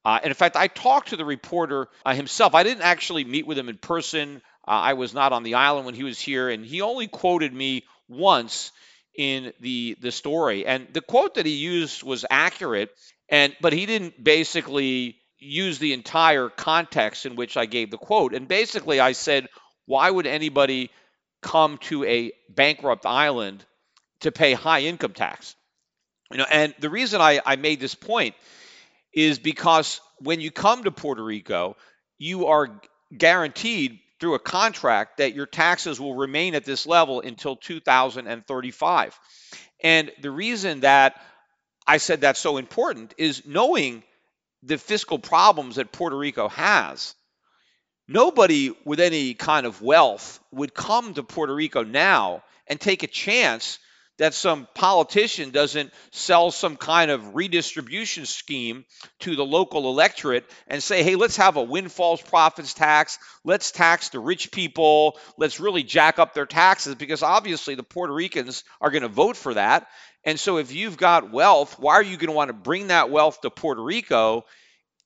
[0.04, 2.56] Uh, and in fact, I talked to the reporter uh, himself.
[2.56, 4.42] I didn't actually meet with him in person.
[4.66, 7.54] Uh, I was not on the island when he was here, and he only quoted
[7.54, 8.72] me once
[9.18, 10.64] in the the story.
[10.64, 12.90] And the quote that he used was accurate,
[13.28, 18.32] and but he didn't basically use the entire context in which I gave the quote.
[18.32, 19.48] And basically, I said,
[19.86, 20.90] why would anybody
[21.42, 23.64] come to a bankrupt island
[24.20, 25.54] to pay high income tax?
[26.30, 28.34] You know, and the reason I, I made this point
[29.12, 31.76] is because when you come to Puerto Rico,
[32.18, 32.80] you are
[33.16, 39.18] guaranteed through a contract that your taxes will remain at this level until 2035.
[39.82, 41.20] And the reason that
[41.86, 44.02] I said that's so important is knowing
[44.62, 47.14] the fiscal problems that Puerto Rico has.
[48.08, 53.06] Nobody with any kind of wealth would come to Puerto Rico now and take a
[53.06, 53.78] chance
[54.18, 58.84] that some politician doesn't sell some kind of redistribution scheme
[59.20, 63.18] to the local electorate and say, hey, let's have a windfalls profits tax.
[63.44, 65.18] Let's tax the rich people.
[65.36, 69.36] Let's really jack up their taxes because obviously the Puerto Ricans are going to vote
[69.36, 69.86] for that.
[70.24, 73.10] And so if you've got wealth, why are you going to want to bring that
[73.10, 74.44] wealth to Puerto Rico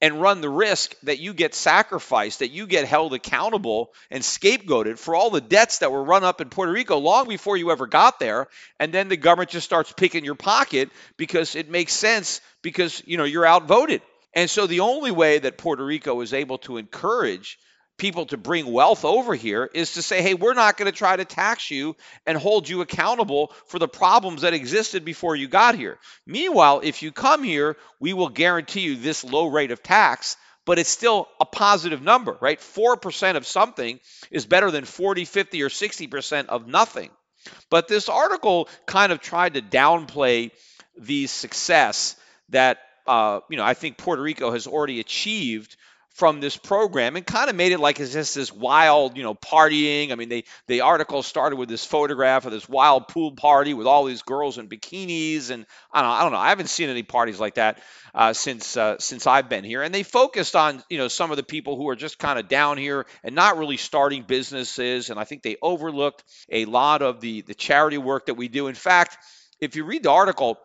[0.02, 4.98] and run the risk that you get sacrificed, that you get held accountable and scapegoated
[4.98, 7.86] for all the debts that were run up in Puerto Rico long before you ever
[7.86, 8.48] got there.
[8.80, 13.16] And then the government just starts picking your pocket because it makes sense because, you
[13.16, 14.02] know, you're outvoted.
[14.34, 17.60] And so the only way that Puerto Rico is able to encourage
[18.02, 21.14] people to bring wealth over here is to say, hey, we're not going to try
[21.14, 21.94] to tax you
[22.26, 26.00] and hold you accountable for the problems that existed before you got here.
[26.26, 30.36] Meanwhile, if you come here, we will guarantee you this low rate of tax.
[30.66, 32.58] But it's still a positive number, right?
[32.58, 34.00] 4% of something
[34.32, 37.10] is better than 40, 50, or 60% of nothing.
[37.70, 40.50] But this article kind of tried to downplay
[40.98, 42.16] the success
[42.48, 45.76] that uh, you know I think Puerto Rico has already achieved
[46.14, 49.34] from this program and kind of made it like it's just this wild, you know,
[49.34, 50.12] partying.
[50.12, 53.86] I mean, they the article started with this photograph of this wild pool party with
[53.86, 56.38] all these girls in bikinis, and I don't know, I don't know.
[56.38, 57.80] I haven't seen any parties like that
[58.14, 59.82] uh, since uh, since I've been here.
[59.82, 62.48] And they focused on you know some of the people who are just kind of
[62.48, 65.10] down here and not really starting businesses.
[65.10, 68.66] And I think they overlooked a lot of the the charity work that we do.
[68.66, 69.16] In fact,
[69.60, 70.58] if you read the article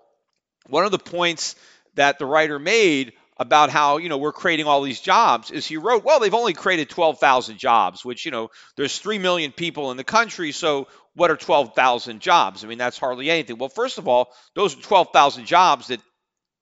[0.70, 1.56] one of the points
[1.96, 5.78] that the writer made about how you know we're creating all these jobs is he
[5.78, 9.98] wrote well they've only created 12,000 jobs which you know there's 3 million people in
[9.98, 12.64] the country so what are 12,000 jobs?
[12.64, 13.58] I mean that's hardly anything.
[13.58, 16.00] Well first of all those are 12,000 jobs that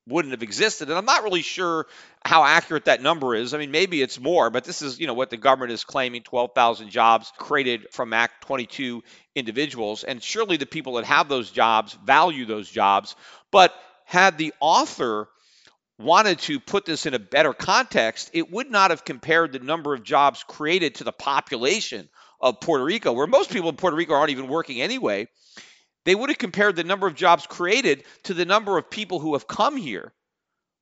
[0.07, 1.87] wouldn't have existed and i'm not really sure
[2.23, 3.53] how accurate that number is.
[3.53, 6.23] I mean maybe it's more but this is you know what the government is claiming
[6.23, 9.03] 12,000 jobs created from act 22
[9.35, 13.15] individuals and surely the people that have those jobs value those jobs.
[13.51, 13.73] But
[14.05, 15.27] had the author
[15.97, 19.93] wanted to put this in a better context, it would not have compared the number
[19.93, 22.09] of jobs created to the population
[22.41, 25.27] of Puerto Rico, where most people in Puerto Rico aren't even working anyway.
[26.03, 29.33] They would have compared the number of jobs created to the number of people who
[29.33, 30.13] have come here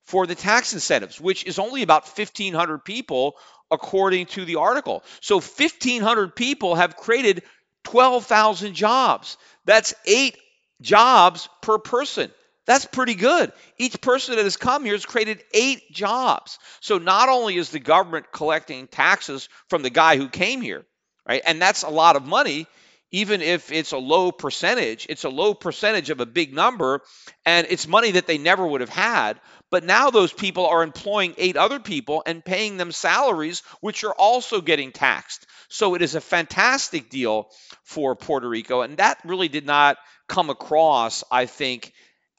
[0.06, 3.36] for the tax incentives, which is only about 1,500 people
[3.72, 5.04] according to the article.
[5.22, 7.44] So 1,500 people have created
[7.84, 9.38] 12,000 jobs.
[9.66, 10.38] That's eight
[10.82, 12.32] jobs per person.
[12.66, 13.52] That's pretty good.
[13.78, 16.60] Each person that has come here has created eight jobs.
[16.80, 20.86] So not only is the government collecting taxes from the guy who came here,
[21.28, 21.42] right?
[21.46, 22.68] And that's a lot of money,
[23.12, 25.06] even if it's a low percentage.
[25.10, 27.02] It's a low percentage of a big number,
[27.46, 29.42] and it's money that they never would have had.
[29.70, 34.14] But now those people are employing eight other people and paying them salaries, which are
[34.14, 35.48] also getting taxed.
[35.68, 37.50] So it is a fantastic deal
[37.84, 38.82] for Puerto Rico.
[38.82, 39.98] And that really did not
[40.30, 41.92] come across, I think,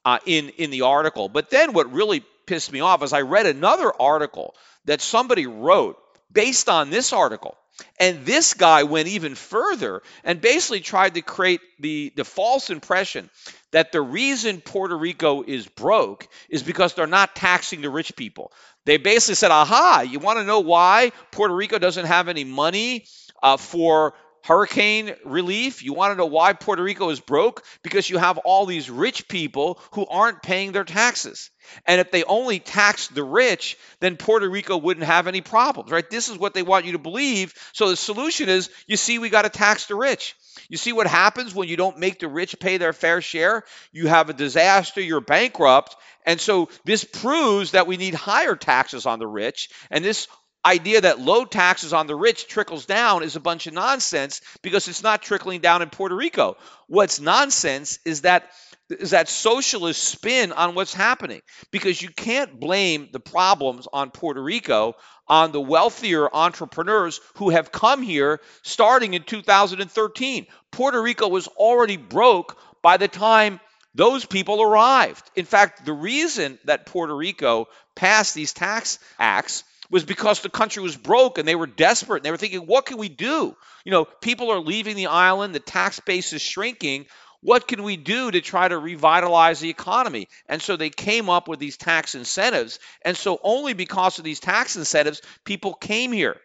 [0.05, 1.29] uh, in in the article.
[1.29, 5.99] But then what really pissed me off is I read another article that somebody wrote
[6.33, 7.57] based on this article.
[7.99, 13.31] And this guy went even further and basically tried to create the, the false impression
[13.73, 18.53] that the reason Puerto Rico is broke is because they're not taxing the rich people.
[18.85, 23.07] They basically said, aha, you want to know why Puerto Rico doesn't have any money
[23.43, 24.14] uh, for
[24.45, 25.83] hurricane relief.
[25.83, 27.65] You want to know why Puerto Rico is broke?
[27.83, 31.51] Because you have all these rich people who aren't paying their taxes.
[31.87, 36.09] And if they only taxed the rich, then Puerto Rico wouldn't have any problems, right?
[36.09, 37.55] This is what they want you to believe.
[37.73, 40.37] So the solution is you see, we got to tax the rich.
[40.69, 43.65] You see what happens when you don't make the rich pay their fair share?
[43.93, 45.97] You have a disaster, you're bankrupt.
[46.27, 49.71] And so this proves that we need higher taxes on the rich.
[49.91, 50.29] And this
[50.64, 54.88] idea that low taxes on the rich trickles down is a bunch of nonsense because
[54.88, 56.57] it's not trickling down in Puerto Rico.
[56.87, 58.50] What's nonsense is that
[58.90, 64.42] is that socialist spin on what's happening because you can't blame the problems on Puerto
[64.42, 64.94] Rico
[65.27, 70.46] on the wealthier entrepreneurs who have come here starting in 2013.
[70.70, 73.59] Puerto Rico was already broke by the time
[73.94, 75.31] those people arrived.
[75.35, 80.83] In fact, the reason that Puerto Rico passed these tax acts was because the country
[80.83, 82.18] was broke and they were desperate.
[82.18, 83.57] And they were thinking, what can we do?
[83.85, 87.07] You know, people are leaving the island, the tax base is shrinking.
[87.40, 90.29] What can we do to try to revitalize the economy?
[90.49, 92.79] And so they came up with these tax incentives.
[93.03, 96.37] And so only because of these tax incentives, people came here.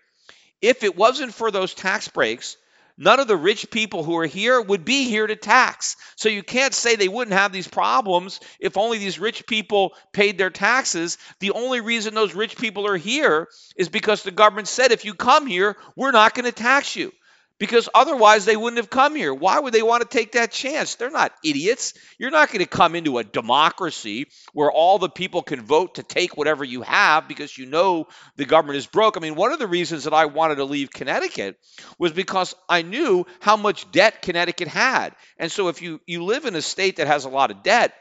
[0.62, 2.58] If it wasn't for those tax breaks,
[3.00, 5.96] none of the rich people who are here would be here to tax.
[6.16, 10.38] So you can't say they wouldn't have these problems if only these rich people paid
[10.38, 11.18] their taxes.
[11.40, 15.16] The only reason those rich people are here is because the government said if you
[15.16, 17.12] come here, we're not going to tax you
[17.60, 19.34] because otherwise they wouldn't have come here.
[19.34, 20.95] Why would they want to take that chance?
[20.95, 21.93] They're not idiots.
[22.17, 26.04] You're not going to come into a democracy where all the people can vote to
[26.04, 29.17] take whatever you have because you know the government is broke.
[29.17, 31.58] I mean, one of the reasons that I wanted to leave Connecticut
[31.98, 35.13] was because I knew how much debt Connecticut had.
[35.38, 37.93] And so if you you live in a state that has a lot of debt,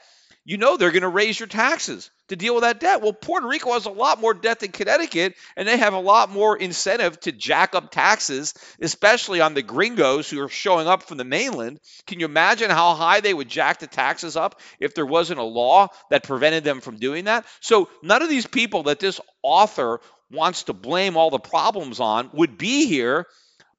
[0.49, 3.03] you know they're going to raise your taxes to deal with that debt.
[3.03, 6.31] Well, Puerto Rico has a lot more debt than Connecticut, and they have a lot
[6.31, 11.19] more incentive to jack up taxes, especially on the gringos who are showing up from
[11.19, 11.81] the mainland.
[12.07, 15.45] Can you imagine how high they would jack the taxes up if there wasn't a
[15.45, 17.45] law that prevented them from doing that?
[17.61, 22.31] So, none of these people that this author wants to blame all the problems on
[22.33, 23.27] would be here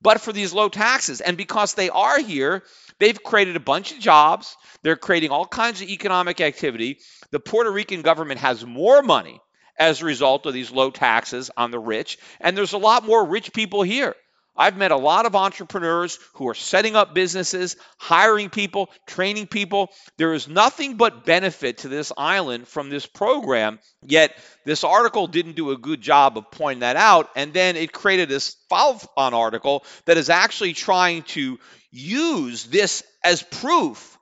[0.02, 1.22] but for these low taxes.
[1.22, 2.64] And because they are here,
[3.00, 4.56] they've created a bunch of jobs.
[4.84, 7.00] They're creating all kinds of economic activity.
[7.32, 9.42] The Puerto Rican government has more money
[9.78, 12.18] as a result of these low taxes on the rich.
[12.42, 14.16] And there's a lot more rich people here.
[14.56, 19.90] I've met a lot of entrepreneurs who are setting up businesses, hiring people, training people.
[20.18, 24.36] There is nothing but benefit to this island from this program, yet
[24.66, 27.30] this article didn't do a good job of pointing that out.
[27.36, 31.60] And then it created this follow on article that is actually trying to
[31.92, 34.18] use this as proof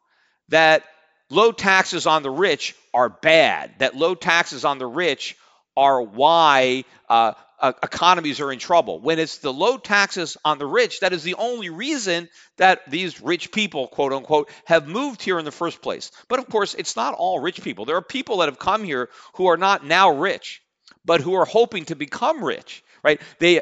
[0.50, 0.84] that
[1.30, 5.36] low taxes on the rich are bad, that low taxes on the rich
[5.78, 9.00] are why uh, economies are in trouble.
[9.00, 13.22] When it's the low taxes on the rich, that is the only reason that these
[13.22, 16.12] rich people, quote unquote, have moved here in the first place.
[16.28, 17.86] But of course, it's not all rich people.
[17.86, 20.62] There are people that have come here who are not now rich,
[21.06, 22.84] but who are hoping to become rich.
[23.04, 23.22] Right?
[23.40, 23.62] They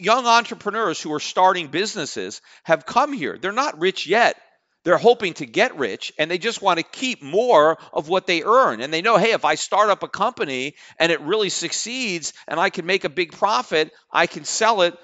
[0.00, 3.38] young entrepreneurs who are starting businesses have come here.
[3.38, 4.36] They're not rich yet,
[4.84, 8.42] they're hoping to get rich and they just want to keep more of what they
[8.42, 8.80] earn.
[8.80, 12.58] And they know, hey, if I start up a company and it really succeeds and
[12.58, 14.98] I can make a big profit, I can sell it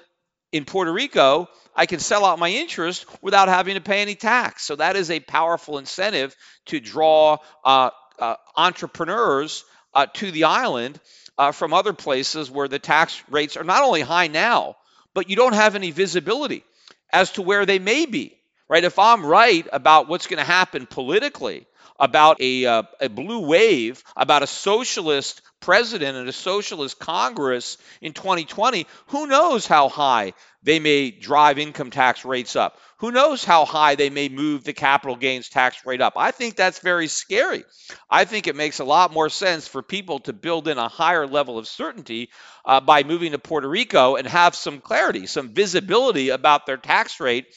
[0.51, 1.47] in Puerto Rico.
[1.75, 4.63] I can sell out my interest without having to pay any tax.
[4.63, 9.63] So that is a powerful incentive to draw uh, uh, entrepreneurs
[9.93, 10.99] uh, to the island
[11.37, 14.75] uh, from other places where the tax rates are not only high now,
[15.13, 16.65] but you don't have any visibility
[17.11, 18.38] as to where they may be
[18.69, 18.83] right?
[18.83, 21.67] If I'm right about what's going to happen politically,
[21.99, 28.13] about a, uh, a blue wave, about a socialist president and a socialist Congress in
[28.13, 30.33] 2020, who knows how high
[30.63, 32.77] they may drive income tax rates up?
[32.97, 36.13] Who knows how high they may move the capital gains tax rate up?
[36.17, 37.63] I think that's very scary.
[38.09, 41.25] I think it makes a lot more sense for people to build in a higher
[41.25, 42.29] level of certainty
[42.65, 47.21] uh, by moving to Puerto Rico and have some clarity, some visibility about their tax
[47.21, 47.47] rate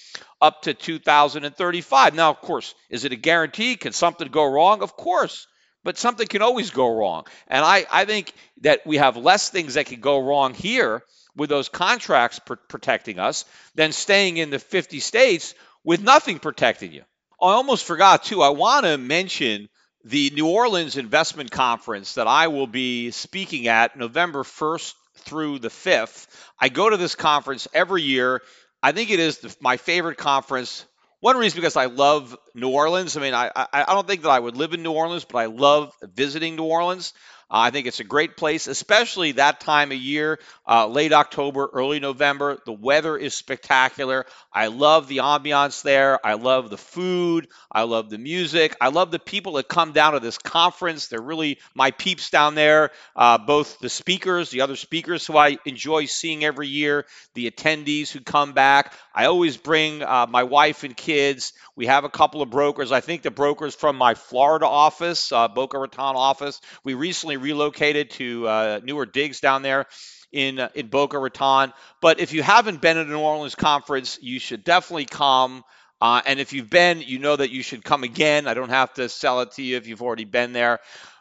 [0.41, 2.15] up to 2035.
[2.15, 3.77] Now, of course, is it a guarantee?
[3.77, 4.83] Can something go wrong?
[4.83, 5.47] Of course,
[5.85, 7.27] but something can always go wrong.
[7.49, 11.03] And I, I think that we have less things that can go wrong here
[11.37, 13.45] with those contracts pr- protecting us
[13.75, 15.55] than staying in the 50 states
[15.85, 17.03] with nothing protecting you.
[17.41, 18.43] I almost forgot, too.
[18.43, 19.69] I want to mention
[20.05, 25.69] the New Orleans Investment Conference that I will be speaking at November 1st through the
[25.69, 26.27] 5th.
[26.59, 28.43] I go to this conference every year.
[28.83, 30.85] I think it is the, my favorite conference.
[31.23, 33.17] One reason because I love New Orleans.
[33.17, 35.39] I mean, I, I, I don't think that I would live in New Orleans, but
[35.39, 37.13] I love visiting New Orleans.
[37.49, 41.69] Uh, I think it's a great place, especially that time of year, uh, late October,
[41.71, 42.59] early November.
[42.65, 44.25] The weather is spectacular.
[44.51, 46.19] I love the ambiance there.
[46.27, 47.49] I love the food.
[47.71, 48.75] I love the music.
[48.81, 51.09] I love the people that come down to this conference.
[51.09, 55.59] They're really my peeps down there, uh, both the speakers, the other speakers who I
[55.67, 57.05] enjoy seeing every year,
[57.35, 58.95] the attendees who come back.
[59.15, 61.53] I always bring uh, my wife and kids.
[61.77, 62.93] We have a couple of brokers.
[62.93, 68.11] I think the brokers from my Florida office, uh, Boca Raton office, we recently relocated
[68.13, 69.87] to uh, newer digs down there
[70.33, 71.73] in uh, in Boca Raton.
[72.01, 75.63] But if you haven't been at a New Orleans conference, you should definitely come.
[76.01, 78.49] Uh, and if you've been, you know that you should come again.
[78.49, 80.81] I don't have to sell it to you if you've already been there.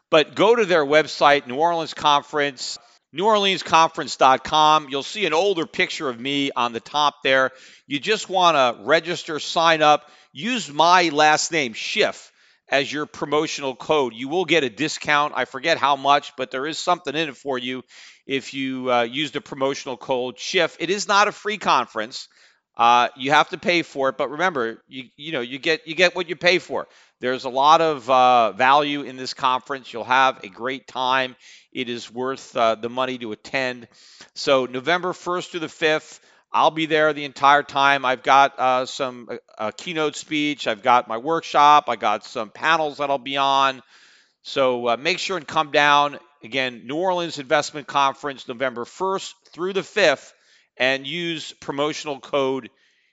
[0.10, 2.80] But go to their website, New Orleans Conference,
[3.16, 4.88] NewOrleansConference.com.
[4.90, 7.52] You'll see an older picture of me on the top there.
[7.88, 12.32] You just want to register, sign up, use my last name, Schiff,
[12.70, 14.14] as your promotional code.
[14.14, 15.34] You will get a discount.
[15.36, 17.84] I forget how much, but there is something in it for you
[18.26, 20.78] if you uh, use the promotional code Schiff.
[20.80, 22.30] It is not a free conference.
[22.82, 25.94] Uh, you have to pay for it, but remember, you you know you get you
[25.94, 26.88] get what you pay for.
[27.20, 29.94] There's a lot of uh, value in this conference.
[29.94, 31.36] You'll have a great time.
[31.72, 33.88] It is worth uh, the money to attend.
[34.34, 36.20] So November 1st to the 5th.
[36.52, 38.04] I'll be there the entire time.
[38.04, 39.30] I've got uh, some
[39.60, 40.66] uh, keynote speech.
[40.66, 41.86] I've got my workshop.
[41.88, 43.84] I got some panels that I'll be on.
[44.42, 46.18] So uh, make sure and come down.
[46.44, 50.34] Again, New Orleans Investment Conference, November 1st through the 5th,
[50.82, 52.70] and use promotional code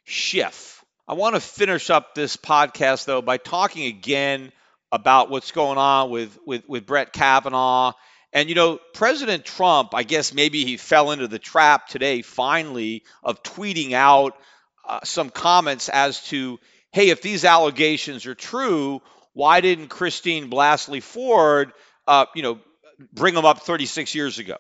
[0.07, 0.85] SCHIFF.
[1.07, 4.51] I want to finish up this podcast, though, by talking again
[4.91, 7.93] about what's going on with, with, with Brett Kavanaugh
[8.33, 13.05] and you know, President Trump, I guess maybe he fell into the trap today, finally,
[13.23, 14.37] of tweeting out
[14.87, 16.59] uh, some comments as to,
[16.93, 19.01] hey, if these allegations are true,
[19.33, 21.73] why didn't Christine Blasey Ford,
[22.07, 22.61] uh, you know,
[23.13, 24.57] bring them up 36 years ago?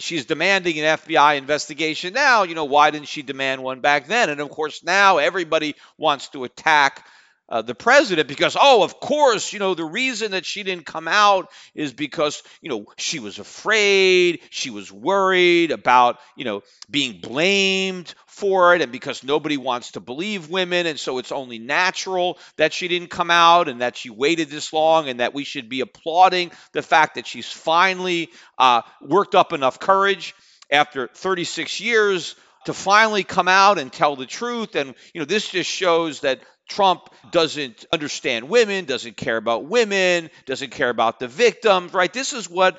[0.00, 2.42] She's demanding an FBI investigation now.
[2.44, 4.30] You know, why didn't she demand one back then?
[4.30, 7.06] And of course, now everybody wants to attack
[7.48, 11.08] uh, the president because, oh, of course, you know, the reason that she didn't come
[11.08, 17.20] out is because, you know, she was afraid, she was worried about, you know, being
[17.20, 20.86] blamed for it, and because nobody wants to believe women.
[20.86, 24.72] And so it's only natural that she didn't come out and that she waited this
[24.72, 29.52] long, and that we should be applauding the fact that she's finally uh, worked up
[29.52, 30.34] enough courage
[30.70, 32.36] after 36 years
[32.66, 34.74] to finally come out and tell the truth.
[34.74, 40.30] And, you know, this just shows that Trump doesn't understand women, doesn't care about women,
[40.46, 42.12] doesn't care about the victims, right?
[42.12, 42.78] This is what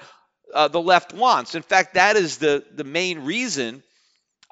[0.53, 1.55] uh, the left wants.
[1.55, 3.83] In fact, that is the, the main reason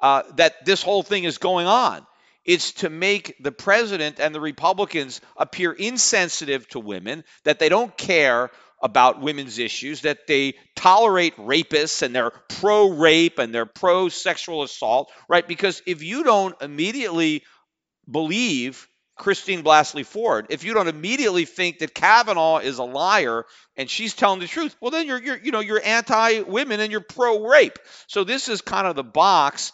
[0.00, 2.06] uh, that this whole thing is going on.
[2.44, 7.96] It's to make the president and the Republicans appear insensitive to women, that they don't
[7.96, 8.50] care
[8.82, 14.62] about women's issues, that they tolerate rapists and they're pro rape and they're pro sexual
[14.62, 15.46] assault, right?
[15.46, 17.42] Because if you don't immediately
[18.10, 18.87] believe
[19.18, 23.44] Christine Blasey Ford, if you don't immediately think that Kavanaugh is a liar
[23.76, 27.00] and she's telling the truth, well then you're, you're you know you're anti-women and you're
[27.00, 27.78] pro-rape.
[28.06, 29.72] So this is kind of the box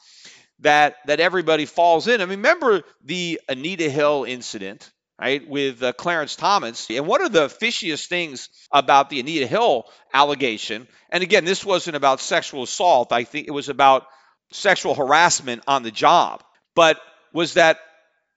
[0.61, 2.21] that that everybody falls in.
[2.21, 4.91] I mean, remember the Anita Hill incident,
[5.21, 6.89] right, with uh, Clarence Thomas.
[6.91, 11.97] And one of the fishiest things about the Anita Hill allegation, and again, this wasn't
[11.97, 13.13] about sexual assault.
[13.13, 14.07] I think it was about
[14.53, 16.43] sexual harassment on the job,
[16.75, 17.01] but
[17.33, 17.79] was that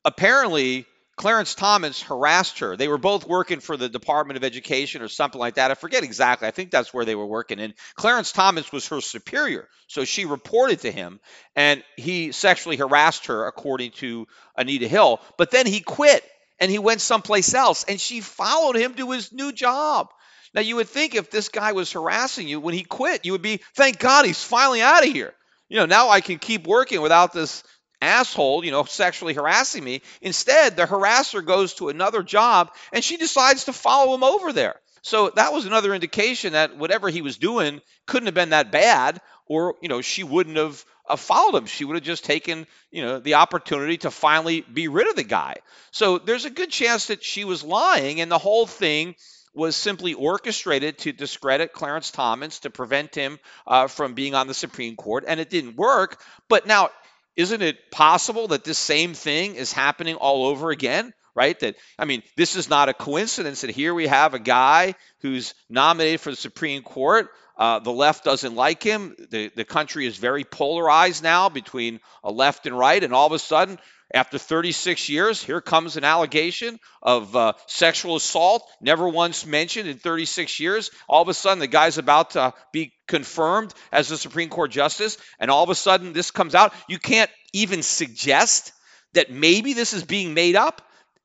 [0.03, 0.86] apparently
[1.18, 2.78] Clarence Thomas harassed her.
[2.78, 5.72] They were both working for the Department of Education or something like that.
[5.72, 6.47] I forget exactly.
[6.47, 7.59] I think that's where they were working.
[7.59, 9.68] And Clarence Thomas was her superior.
[9.88, 11.20] So she reported to him
[11.55, 15.20] and he sexually harassed her, according to Anita Hill.
[15.38, 16.24] But then he quit
[16.59, 20.09] and he went someplace else and she followed him to his new job.
[20.53, 23.41] Now, you would think if this guy was harassing you when he quit, you would
[23.41, 25.34] be, thank God he's finally out of here.
[25.68, 27.63] You know, now I can keep working without this
[28.02, 30.02] asshole, you know, sexually harassing me.
[30.22, 34.76] Instead, the harasser goes to another job and she decides to follow him over there.
[35.02, 39.22] So that was another indication that whatever he was doing couldn't have been that bad,
[39.45, 41.66] or, you know, she wouldn't have uh, followed him.
[41.66, 45.24] She would have just taken, you know, the opportunity to finally be rid of the
[45.24, 45.56] guy.
[45.91, 49.16] So there's a good chance that she was lying and the whole thing
[49.54, 54.54] was simply orchestrated to discredit Clarence Thomas to prevent him uh, from being on the
[54.54, 56.22] Supreme Court, and it didn't work.
[56.48, 56.89] But now
[57.38, 61.14] isn't it possible that this same thing is happening all over again?
[61.36, 61.58] Right?
[61.60, 65.54] That, I mean, this is not a coincidence that here we have a guy who's
[65.70, 67.30] nominated for the Supreme Court.
[67.56, 69.16] Uh, the left doesn't like him.
[69.30, 73.04] The, the country is very polarized now between a left and right.
[73.04, 73.78] And all of a sudden,
[74.14, 79.97] after 36 years, here comes an allegation of uh, sexual assault, never once mentioned in
[79.97, 80.91] 36 years.
[81.10, 85.18] All of a sudden, the guy's about to be confirmed as a Supreme Court justice,
[85.39, 86.74] and all of a sudden, this comes out.
[86.88, 88.72] You can't even suggest
[89.14, 90.82] that maybe this is being made up,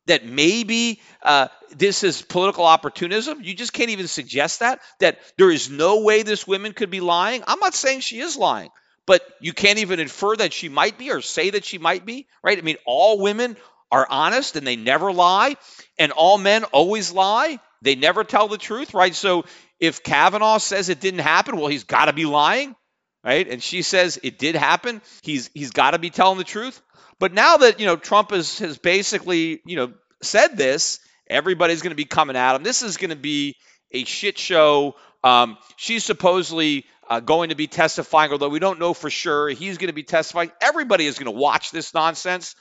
[0.06, 3.42] that maybe uh, this is political opportunism.
[3.42, 7.00] You just can't even suggest that, that there is no way this woman could be
[7.00, 7.44] lying.
[7.46, 8.70] I'm not saying she is lying
[9.06, 12.26] but you can't even infer that she might be or say that she might be,
[12.42, 12.58] right?
[12.58, 13.56] I mean, all women
[13.90, 15.56] are honest and they never lie,
[15.98, 17.58] and all men always lie.
[17.82, 19.14] They never tell the truth, right?
[19.14, 19.44] So
[19.80, 22.76] if Kavanaugh says it didn't happen, well, he's got to be lying,
[23.24, 23.46] right?
[23.48, 25.02] And she says it did happen.
[25.22, 26.80] He's he's got to be telling the truth.
[27.18, 29.92] But now that you know Trump has has basically you know
[30.22, 32.62] said this, everybody's going to be coming at him.
[32.62, 33.56] This is going to be
[33.90, 34.94] a shit show.
[35.24, 39.50] Um, she's supposedly uh, going to be testifying, although we don't know for sure.
[39.50, 40.50] He's going to be testifying.
[40.62, 42.56] Everybody is going to watch this nonsense.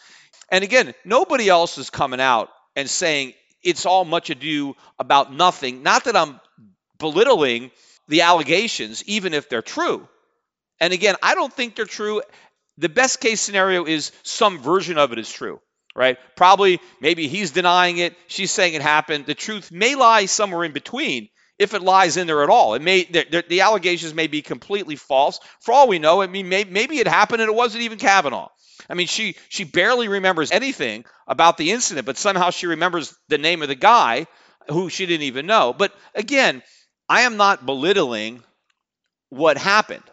[0.52, 3.34] And again, nobody else is coming out and saying
[3.64, 5.84] it's all much ado about nothing.
[5.84, 6.38] Not that I'm
[7.00, 7.72] belittling
[8.10, 10.06] the allegations, even if they're true.
[10.82, 12.22] And again, I don't think they're true.
[12.78, 15.62] The best case scenario is some version of it is true,
[15.96, 16.18] right?
[16.36, 18.18] Probably, maybe he's denying it.
[18.28, 19.28] She's saying it happened.
[19.28, 21.30] The truth may lie somewhere in between
[21.62, 22.74] if it lies in there at all.
[22.74, 25.40] It may the, the allegations may be completely false.
[25.60, 28.50] For all we know, I mean, may, maybe it happened and it wasn't even Kavanaugh.
[28.90, 33.38] I mean, she she barely remembers anything about the incident, but somehow she remembers the
[33.38, 34.26] name of the guy
[34.70, 35.72] who she didn't even know.
[35.72, 36.64] But again,
[37.08, 38.42] I am not belittling
[39.30, 40.04] what happened.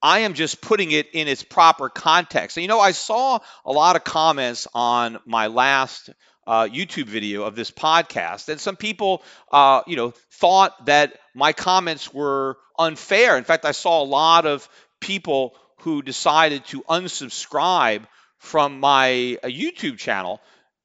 [0.00, 2.56] I am just putting it in its proper context.
[2.56, 6.10] And you know, I saw a lot of comments on my last
[6.46, 9.22] uh, YouTube video of this podcast, and some people,
[9.52, 13.36] uh, you know, thought that my comments were unfair.
[13.38, 14.68] In fact, I saw a lot of
[15.00, 18.04] people who decided to unsubscribe
[18.38, 20.40] from my uh, YouTube channel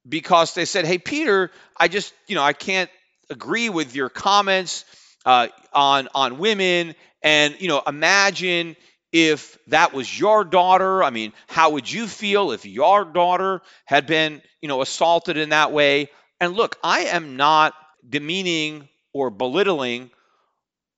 [0.07, 2.89] because they said, "Hey, Peter, I just, you know, I can't
[3.29, 4.85] agree with your comments
[5.25, 8.75] uh, on on women, and you know, imagine."
[9.17, 14.05] If that was your daughter i mean how would you feel if your daughter had
[14.05, 16.09] been you know assaulted in that way?
[16.39, 17.73] And look i am not
[18.07, 20.11] demeaning or belittling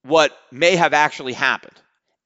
[0.03, 1.75] what may have actually happened.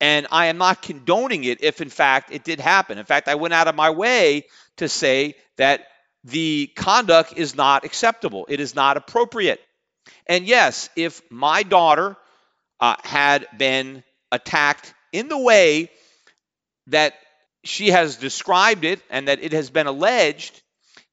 [0.02, 2.98] And i am not condoning it if in fact it did happen.
[2.98, 4.46] In fact i went out of my way
[4.78, 5.86] to say that
[6.24, 8.46] the conduct is not acceptable.
[8.50, 9.62] It is not appropriate.
[10.28, 12.18] And yes if my daughter
[12.80, 15.90] uh, had been attacked in the way
[16.88, 17.14] that
[17.64, 20.62] she has described it and that it has been alleged,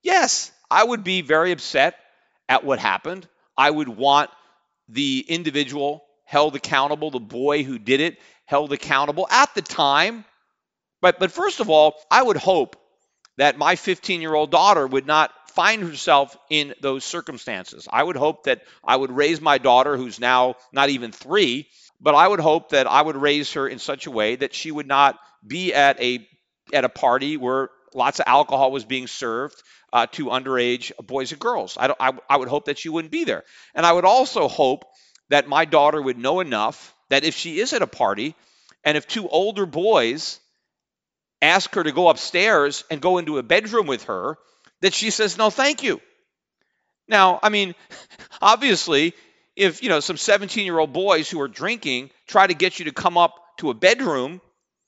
[0.02, 1.94] yes, I would be very upset
[2.48, 3.28] at what happened.
[3.56, 4.30] I would want
[4.88, 10.24] the individual held accountable, the boy who did it held accountable at the time.
[11.00, 12.76] But but first of all, I would hope
[13.36, 17.88] that my 15-year-old daughter would not find herself in those circumstances.
[17.90, 21.68] I would hope that I would raise my daughter, who's now not even three,
[22.00, 24.70] but I would hope that I would raise her in such a way that she
[24.70, 26.26] would not be at a
[26.72, 29.60] at a party where lots of alcohol was being served
[29.92, 31.76] uh, to underage boys and girls.
[31.78, 33.42] I, I, I would hope that she wouldn't be there.
[33.74, 34.84] And I would also hope
[35.28, 38.34] that my daughter would know enough that if she is at a party
[38.84, 40.38] and if two older boys
[41.42, 44.38] ask her to go upstairs and go into a bedroom with her,
[44.80, 46.00] that she says, no, thank you.
[47.08, 47.74] Now, I mean,
[48.42, 49.14] obviously,
[49.60, 52.86] if, you know, some 17 year old boys who are drinking try to get you
[52.86, 54.40] to come up to a bedroom,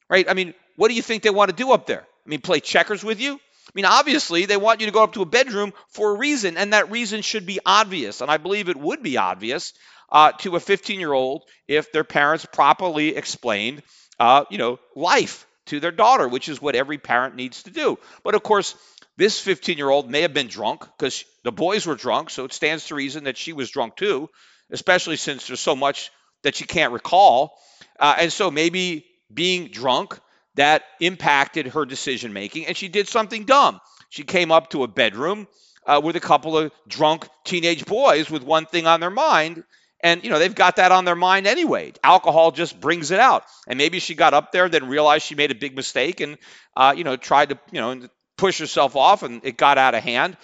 [0.08, 0.28] right?
[0.28, 2.00] I mean, what do you think they want to do up there?
[2.00, 3.34] I mean, play checkers with you?
[3.34, 6.56] I mean, obviously, they want you to go up to a bedroom for a reason,
[6.56, 8.22] and that reason should be obvious.
[8.22, 9.74] And I believe it would be obvious
[10.10, 13.82] uh, to a 15 year old if their parents properly explained,
[14.18, 17.98] uh, you know, life to their daughter, which is what every parent needs to do.
[18.24, 18.74] But of course,
[19.18, 22.54] this 15 year old may have been drunk because the boys were drunk, so it
[22.54, 24.30] stands to reason that she was drunk too,
[24.72, 26.10] especially since there's so much
[26.42, 27.56] that she can't recall.
[27.98, 30.18] Uh, and so maybe being drunk
[30.56, 33.80] that impacted her decision making, and she did something dumb.
[34.10, 35.46] She came up to a bedroom
[35.86, 39.64] uh, with a couple of drunk teenage boys with one thing on their mind.
[40.04, 41.92] And, you know, they've got that on their mind anyway.
[42.02, 43.44] Alcohol just brings it out.
[43.68, 46.38] And maybe she got up there, then realized she made a big mistake and,
[46.76, 50.02] uh, you know, tried to, you know, push herself off and it got out of
[50.02, 50.36] hand.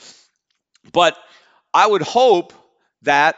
[0.92, 1.16] But
[1.74, 2.52] I would hope
[3.02, 3.36] that,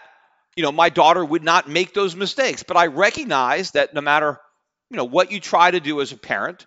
[0.61, 2.65] you know, my daughter would not make those mistakes.
[2.65, 4.39] But I recognize that no matter
[4.91, 6.67] you know what you try to do as a parent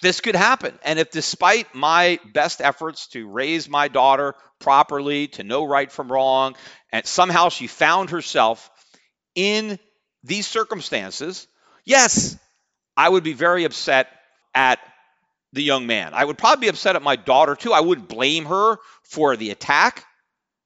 [0.00, 0.78] this could happen.
[0.84, 6.12] And if despite my best efforts to raise my daughter properly to know right from
[6.12, 6.54] wrong
[6.92, 8.70] and somehow she found herself
[9.34, 9.80] in
[10.22, 11.48] these circumstances
[11.84, 12.36] yes
[12.96, 14.08] i would be very upset
[14.54, 14.78] at
[15.52, 16.12] the young man.
[16.14, 17.72] I would probably be upset at my daughter too.
[17.72, 20.04] I wouldn't blame her for the attack.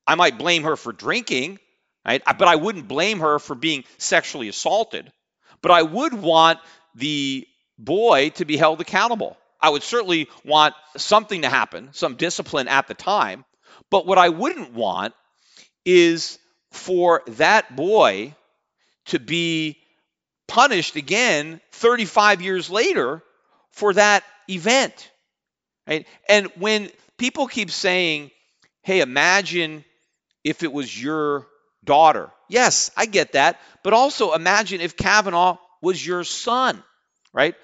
[0.06, 1.58] I might blame her for drinking
[2.04, 5.12] right but i wouldn't blame her for being sexually assaulted
[5.62, 6.58] but I would want
[6.94, 7.46] the
[7.78, 9.38] boy to be held accountable.
[9.60, 13.44] I would certainly want something to happen, some discipline at the time.
[13.90, 15.14] But what I wouldn't want
[15.86, 16.38] is
[16.72, 18.34] for that boy
[19.06, 19.78] to be
[20.48, 23.22] punished again 35 years later
[23.70, 25.10] for that event.
[25.86, 26.06] Right?
[26.28, 28.30] And when people keep saying,
[28.82, 29.84] hey, imagine
[30.44, 31.46] if it was your
[31.84, 32.30] daughter.
[32.48, 33.60] Yes, I get that.
[33.82, 36.82] But also imagine if Kavanaugh was your son,
[37.32, 37.54] right?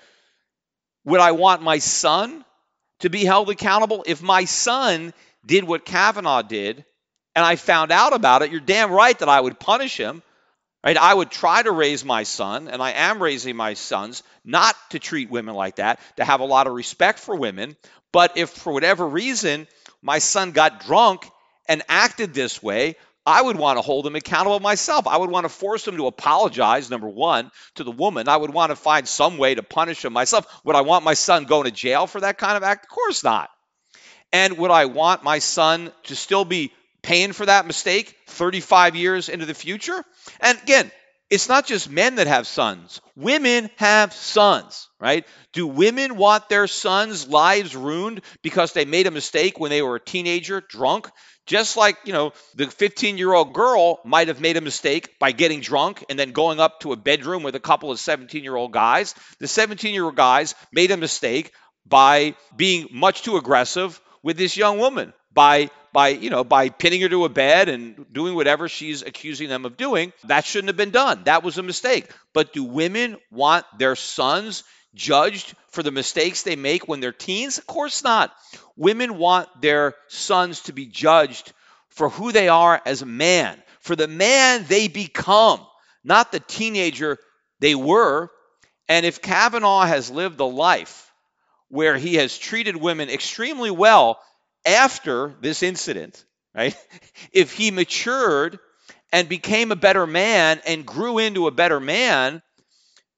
[1.05, 2.45] Would I want my son
[3.01, 4.05] to be held accountable?
[4.07, 5.15] If my son
[5.47, 6.85] did what Kavanaugh did
[7.35, 10.23] and I found out about it, you're damn right that I would punish him.
[10.85, 10.97] Right?
[10.97, 15.01] I would try to raise my son, and I am raising my sons not to
[15.01, 17.77] treat women like that, to have a lot of respect for women.
[18.13, 19.67] But if for whatever reason
[20.03, 21.29] my son got drunk
[21.69, 22.95] and acted this way,
[23.29, 25.07] I would want to hold him accountable myself.
[25.07, 28.27] I would want to force him to apologize, number one, to the woman.
[28.27, 30.47] I would want to find some way to punish him myself.
[30.65, 32.87] Would I want my son going to jail for that kind of act?
[32.87, 33.51] Of course not.
[34.33, 36.73] And would I want my son to still be
[37.03, 40.03] paying for that mistake 35 years into the future?
[40.41, 40.91] And again,
[41.31, 43.01] it's not just men that have sons.
[43.15, 45.27] Women have sons, right?
[45.53, 49.97] Do women want their sons' lives ruined because they made a mistake when they were
[49.97, 51.11] a teenager, drunk?
[51.47, 55.33] Just like, you know, the 15 year old girl might have made a mistake by
[55.33, 58.57] getting drunk and then going up to a bedroom with a couple of 17 year
[58.57, 59.15] old guys.
[59.41, 61.53] The 17 year old guys made a mistake
[61.87, 67.01] by being much too aggressive with this young woman, by by you know by pinning
[67.01, 70.77] her to a bed and doing whatever she's accusing them of doing that shouldn't have
[70.77, 74.65] been done that was a mistake but do women want their sons
[74.95, 77.59] judged for the mistakes they make when they're teens?
[77.59, 78.35] Of course not.
[78.77, 81.53] Women want their sons to be judged
[81.89, 85.67] for who they are as a man, for the man they become,
[86.05, 87.19] not the teenager
[87.61, 88.31] they were.
[88.89, 91.11] And if Kavanaugh has lived a life
[91.69, 94.21] where he has treated women extremely well
[94.67, 96.77] after this incident, right?
[97.33, 98.59] If he matured
[99.13, 102.43] and became a better man and grew into a better man,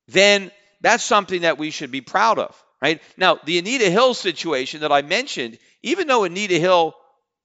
[0.08, 3.00] then that's something that we should be proud of, right?
[3.16, 6.94] Now, the Anita Hill situation that I mentioned, even though Anita Hill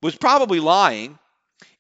[0.02, 1.18] was probably lying,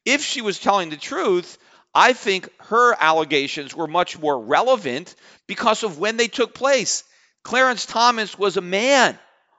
[0.06, 1.58] if she was telling the truth,
[1.94, 5.16] I think her allegations were much more relevant
[5.48, 7.04] because of when they took place.
[7.44, 9.18] Clarence Thomas was a man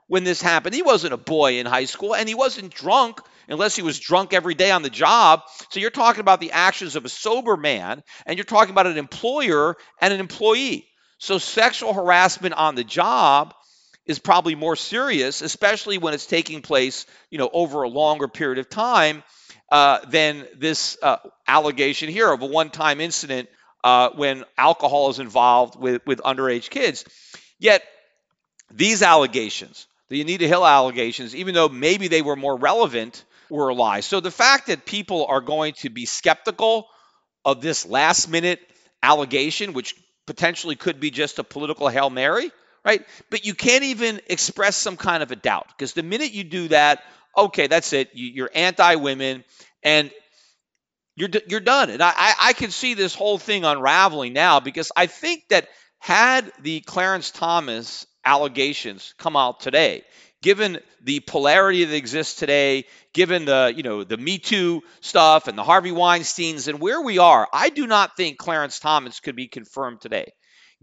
[0.09, 0.75] when this happened.
[0.75, 4.33] He wasn't a boy in high school and he wasn't drunk unless he was drunk
[4.33, 5.43] every day on the job.
[5.71, 8.99] So you're talking about the actions of a sober man and you're talking about an
[8.99, 10.87] employer and an employee.
[11.19, 13.55] So, sexual harassment on the job
[14.05, 18.59] is probably more serious, especially when it's taking place, you know, over a longer period
[18.59, 19.23] of time
[19.73, 21.17] uh, than this uh,
[21.49, 23.49] allegation here of a one-time incident
[23.83, 27.05] uh, when alcohol is involved with with underage kids.
[27.59, 27.83] Yet
[28.71, 33.75] these allegations, the Anita Hill allegations, even though maybe they were more relevant, were a
[33.75, 34.01] lie.
[34.01, 36.89] So the fact that people are going to be skeptical
[37.45, 38.61] of this last-minute
[39.03, 39.95] allegation, which
[40.27, 42.51] potentially could be just a political hail mary
[42.87, 43.05] right?
[43.31, 46.69] But you can't even express some kind of a doubt because the minute you do
[46.69, 47.03] that,
[47.37, 48.11] okay, that's it.
[48.15, 49.45] You, are anti-women,
[49.83, 50.11] and
[51.17, 51.91] you're you're done.
[51.91, 56.51] And I I can see this whole thing unraveling now because I think that had
[56.63, 60.03] the Clarence Thomas allegations come out today,
[60.43, 65.57] given the polarity that exists today, given the you know the Me Too stuff and
[65.57, 69.49] the Harvey Weinstein's and where we are, I do not think Clarence Thomas could be
[69.49, 70.33] confirmed today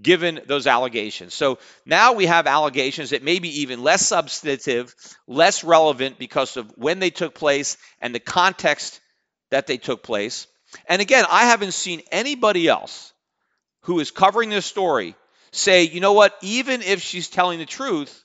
[0.01, 1.33] given those allegations.
[1.33, 4.95] So now we have allegations that may be even less substantive,
[5.27, 8.99] less relevant because of when they took place and the context
[9.51, 10.47] that they took place.
[10.87, 13.13] And again, I haven't seen anybody else
[13.81, 15.15] who is covering this story
[15.55, 18.23] say, you know what, even if she's telling the truth,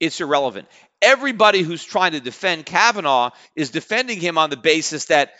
[0.00, 0.68] it's irrelevant.
[1.02, 5.34] Everybody who's trying to defend Kavanaugh is defending him on the basis that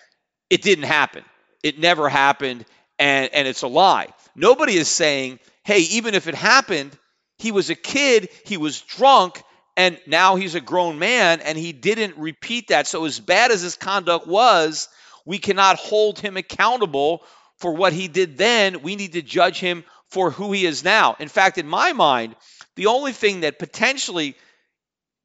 [0.51, 1.25] it didn't happen.
[1.62, 2.65] It never happened,
[2.99, 4.09] and, and it's a lie.
[4.37, 6.97] Nobody is saying, hey, even if it happened,
[7.39, 9.43] he was a kid, he was drunk,
[9.77, 12.87] and now he's a grown man, and he didn't repeat that.
[12.87, 14.89] So, as bad as his conduct was,
[15.25, 17.25] we cannot hold him accountable
[17.59, 18.83] for what he did then.
[18.83, 19.85] We need to judge him
[20.15, 21.17] for who he is now.
[21.19, 22.37] In fact, in my mind,
[22.77, 24.37] the only thing that potentially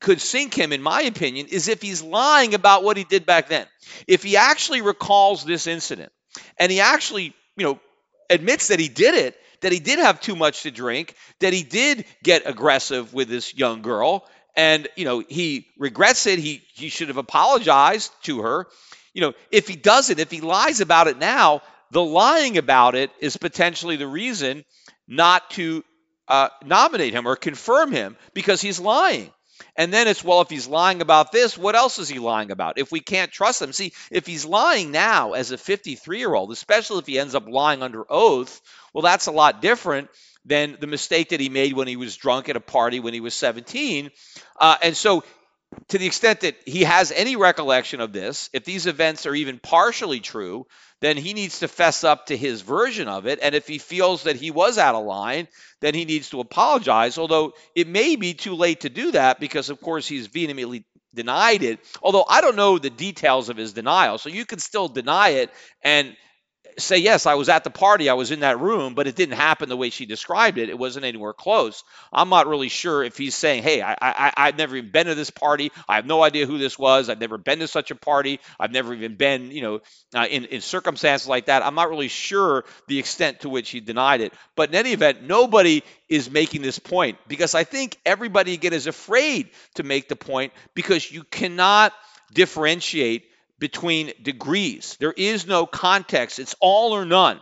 [0.02, 3.50] could sink him, in my opinion, is if he's lying about what he did back
[3.50, 3.68] then.
[4.08, 6.12] If he actually recalls this incident
[6.58, 7.80] and he actually, you know,
[8.32, 11.62] admits that he did it, that he did have too much to drink, that he
[11.62, 14.26] did get aggressive with this young girl,
[14.56, 16.40] and you know he regrets it.
[16.40, 18.68] He he should have apologized to her.
[19.14, 21.62] You know, if he doesn't, if he lies about it now,
[21.92, 24.64] the lying about it is potentially the reason
[25.08, 25.84] not to
[26.28, 29.32] uh, nominate him or confirm him because he's lying.
[29.76, 32.78] And then it's, well, if he's lying about this, what else is he lying about?
[32.78, 36.52] If we can't trust him, see, if he's lying now as a 53 year old,
[36.52, 38.62] especially if he ends up lying under oath,
[38.94, 40.10] well, that's a lot different
[40.46, 43.20] than the mistake that he made when he was drunk at a party when he
[43.20, 44.12] was 17.
[44.60, 45.24] Uh, and so,
[45.90, 49.60] to the extent that he has any recollection of this, if these events are even
[49.60, 50.66] partially true,
[51.00, 53.40] then he needs to fess up to his version of it.
[53.42, 55.48] And if he feels that he was out of line,
[55.80, 57.18] then he needs to apologize.
[57.18, 61.64] Although it may be too late to do that because, of course, he's vehemently denied
[61.64, 61.80] it.
[62.02, 64.18] Although I don't know the details of his denial.
[64.18, 65.52] So you can still deny it
[65.84, 66.16] and
[66.80, 69.36] say, yes, I was at the party, I was in that room, but it didn't
[69.36, 70.70] happen the way she described it.
[70.70, 71.84] It wasn't anywhere close.
[72.12, 75.16] I'm not really sure if he's saying, hey, I, I, I've never even been to
[75.16, 75.72] this party.
[75.88, 77.10] I have no idea who this was.
[77.10, 78.40] I've never been to such a party.
[78.60, 79.82] I've never even been, you know,
[80.16, 81.66] uh, in, in circumstances like that.
[81.66, 84.34] I'm not really sure the extent to which he denied it.
[84.56, 88.88] But in any event, nobody is making this point because I think everybody again is
[88.88, 91.94] afraid to make the point because you cannot
[92.34, 93.29] differentiate
[93.60, 94.98] between degrees.
[95.00, 97.40] There is no context, it's all or none.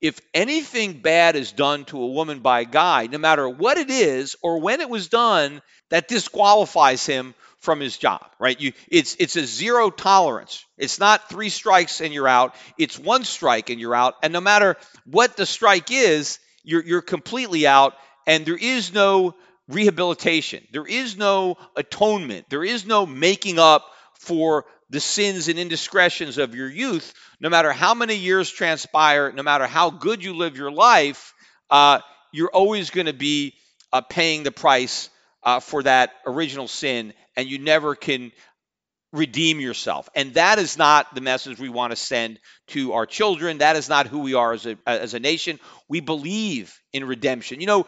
[0.00, 3.88] If anything bad is done to a woman by a guy, no matter what it
[3.88, 8.60] is or when it was done, that disqualifies him from his job, right?
[8.60, 10.64] You, it's it's a zero tolerance.
[10.76, 12.54] It's not three strikes and you're out.
[12.78, 14.14] It's one strike and you're out.
[14.22, 17.94] And no matter what the strike is, you're you're completely out.
[18.26, 19.34] And there is no
[19.68, 20.62] rehabilitation.
[20.72, 22.50] There is no atonement.
[22.50, 23.86] There is no making up
[24.18, 29.42] for the sins and indiscretions of your youth, no matter how many years transpire, no
[29.42, 31.34] matter how good you live your life,
[31.68, 31.98] uh,
[32.32, 33.54] you're always going to be
[33.92, 35.10] uh, paying the price
[35.42, 38.30] uh, for that original sin, and you never can
[39.12, 40.08] redeem yourself.
[40.14, 42.38] And that is not the message we want to send
[42.68, 43.58] to our children.
[43.58, 45.58] That is not who we are as a, as a nation.
[45.88, 47.60] We believe in redemption.
[47.60, 47.86] You know,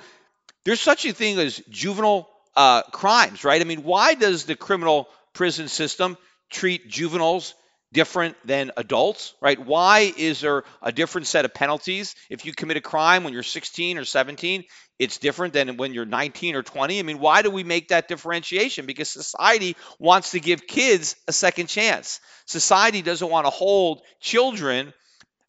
[0.65, 3.61] there's such a thing as juvenile uh, crimes, right?
[3.61, 6.17] I mean, why does the criminal prison system
[6.51, 7.55] treat juveniles
[7.93, 9.59] different than adults, right?
[9.59, 12.15] Why is there a different set of penalties?
[12.29, 14.65] If you commit a crime when you're 16 or 17,
[14.99, 16.99] it's different than when you're 19 or 20.
[16.99, 18.87] I mean, why do we make that differentiation?
[18.87, 22.21] Because society wants to give kids a second chance.
[22.47, 24.93] Society doesn't want to hold children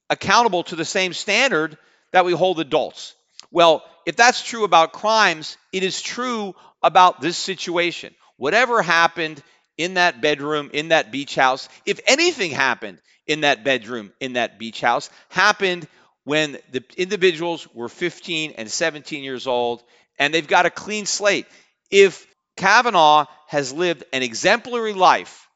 [0.10, 1.78] accountable to the same standard
[2.12, 3.16] that we hold adults.
[3.52, 8.14] Well, if that's true about crimes, it is true about this situation.
[8.38, 9.42] Whatever happened
[9.78, 14.58] in that bedroom, in that beach house, if anything happened in that bedroom, in that
[14.58, 15.88] beach house, happened
[16.24, 19.84] when the individuals were 15 and 17 years old
[20.20, 21.46] and they've got a clean slate.
[21.92, 22.26] if
[22.58, 25.48] Kavanaugh has lived an exemplary life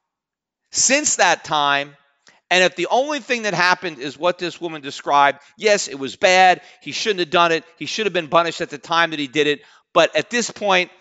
[0.72, 1.98] since that time,
[2.52, 6.16] and if the only thing that happened is what this woman described, yes, it was
[6.16, 6.62] bad.
[6.82, 7.64] He shouldn't have done it.
[7.78, 9.62] He should have been punished at the time that he did it.
[9.94, 10.92] But at this point,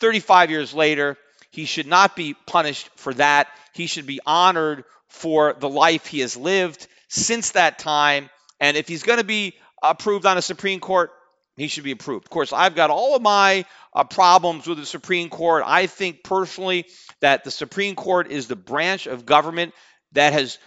[0.00, 1.16] 35 years later,
[1.50, 3.48] he should not be punished for that.
[3.72, 8.28] He should be honored for the life he has lived since that time.
[8.60, 11.10] And if he's going to be approved on a Supreme Court,
[11.56, 12.26] he should be approved.
[12.26, 15.64] Of course, I've got all of my uh, problems with the Supreme Court.
[15.66, 16.86] I think personally
[17.20, 19.74] that the Supreme Court is the branch of government
[20.12, 20.58] that has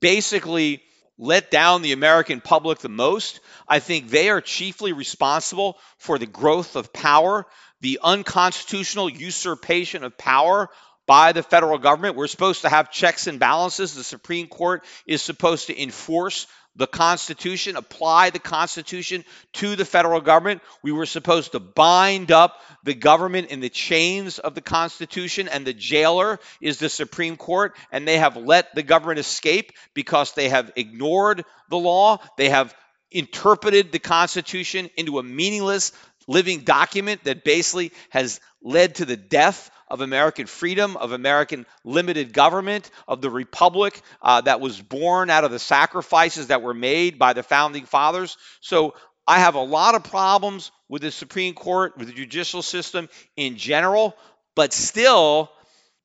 [0.00, 0.82] basically
[1.18, 3.40] let down the American public the most.
[3.66, 7.46] I think they are chiefly responsible for the growth of power,
[7.80, 10.68] the unconstitutional usurpation of power
[11.06, 12.16] by the federal government.
[12.16, 13.94] We're supposed to have checks and balances.
[13.94, 19.24] The Supreme Court is supposed to enforce the Constitution, apply the Constitution
[19.54, 20.62] to the federal government.
[20.82, 25.66] We were supposed to bind up the government in the chains of the Constitution, and
[25.66, 30.50] the jailer is the Supreme Court, and they have let the government escape because they
[30.50, 32.18] have ignored the law.
[32.36, 32.74] They have
[33.10, 35.92] interpreted the Constitution into a meaningless
[36.26, 42.32] living document that basically has led to the death of American freedom, of American limited
[42.32, 47.18] government, of the republic uh, that was born out of the sacrifices that were made
[47.18, 48.36] by the founding fathers.
[48.60, 48.94] So
[49.26, 53.56] I have a lot of problems with the Supreme Court, with the judicial system in
[53.56, 54.16] general,
[54.54, 55.50] but still,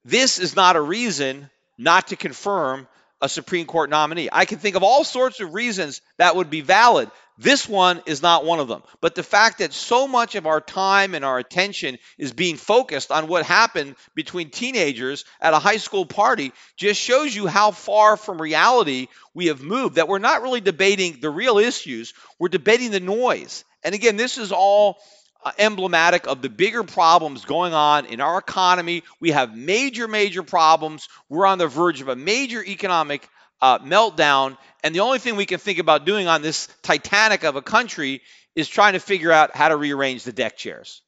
[0.05, 2.87] this is not a reason not to confirm
[3.21, 4.29] a Supreme Court nominee.
[4.31, 7.09] I can think of all sorts of reasons that would be valid.
[7.37, 8.83] This one is not one of them.
[8.99, 13.11] But the fact that so much of our time and our attention is being focused
[13.11, 18.17] on what happened between teenagers at a high school party just shows you how far
[18.17, 22.91] from reality we have moved, that we're not really debating the real issues, we're debating
[22.91, 23.63] the noise.
[23.83, 24.99] And again, this is all
[25.43, 29.03] uh, emblematic of the bigger problems going on in our economy.
[29.19, 31.09] We have major, major problems.
[31.29, 33.27] We're on the verge of a major economic
[33.61, 34.57] uh, meltdown.
[34.83, 38.21] And the only thing we can think about doing on this Titanic of a country
[38.55, 41.01] is trying to figure out how to rearrange the deck chairs.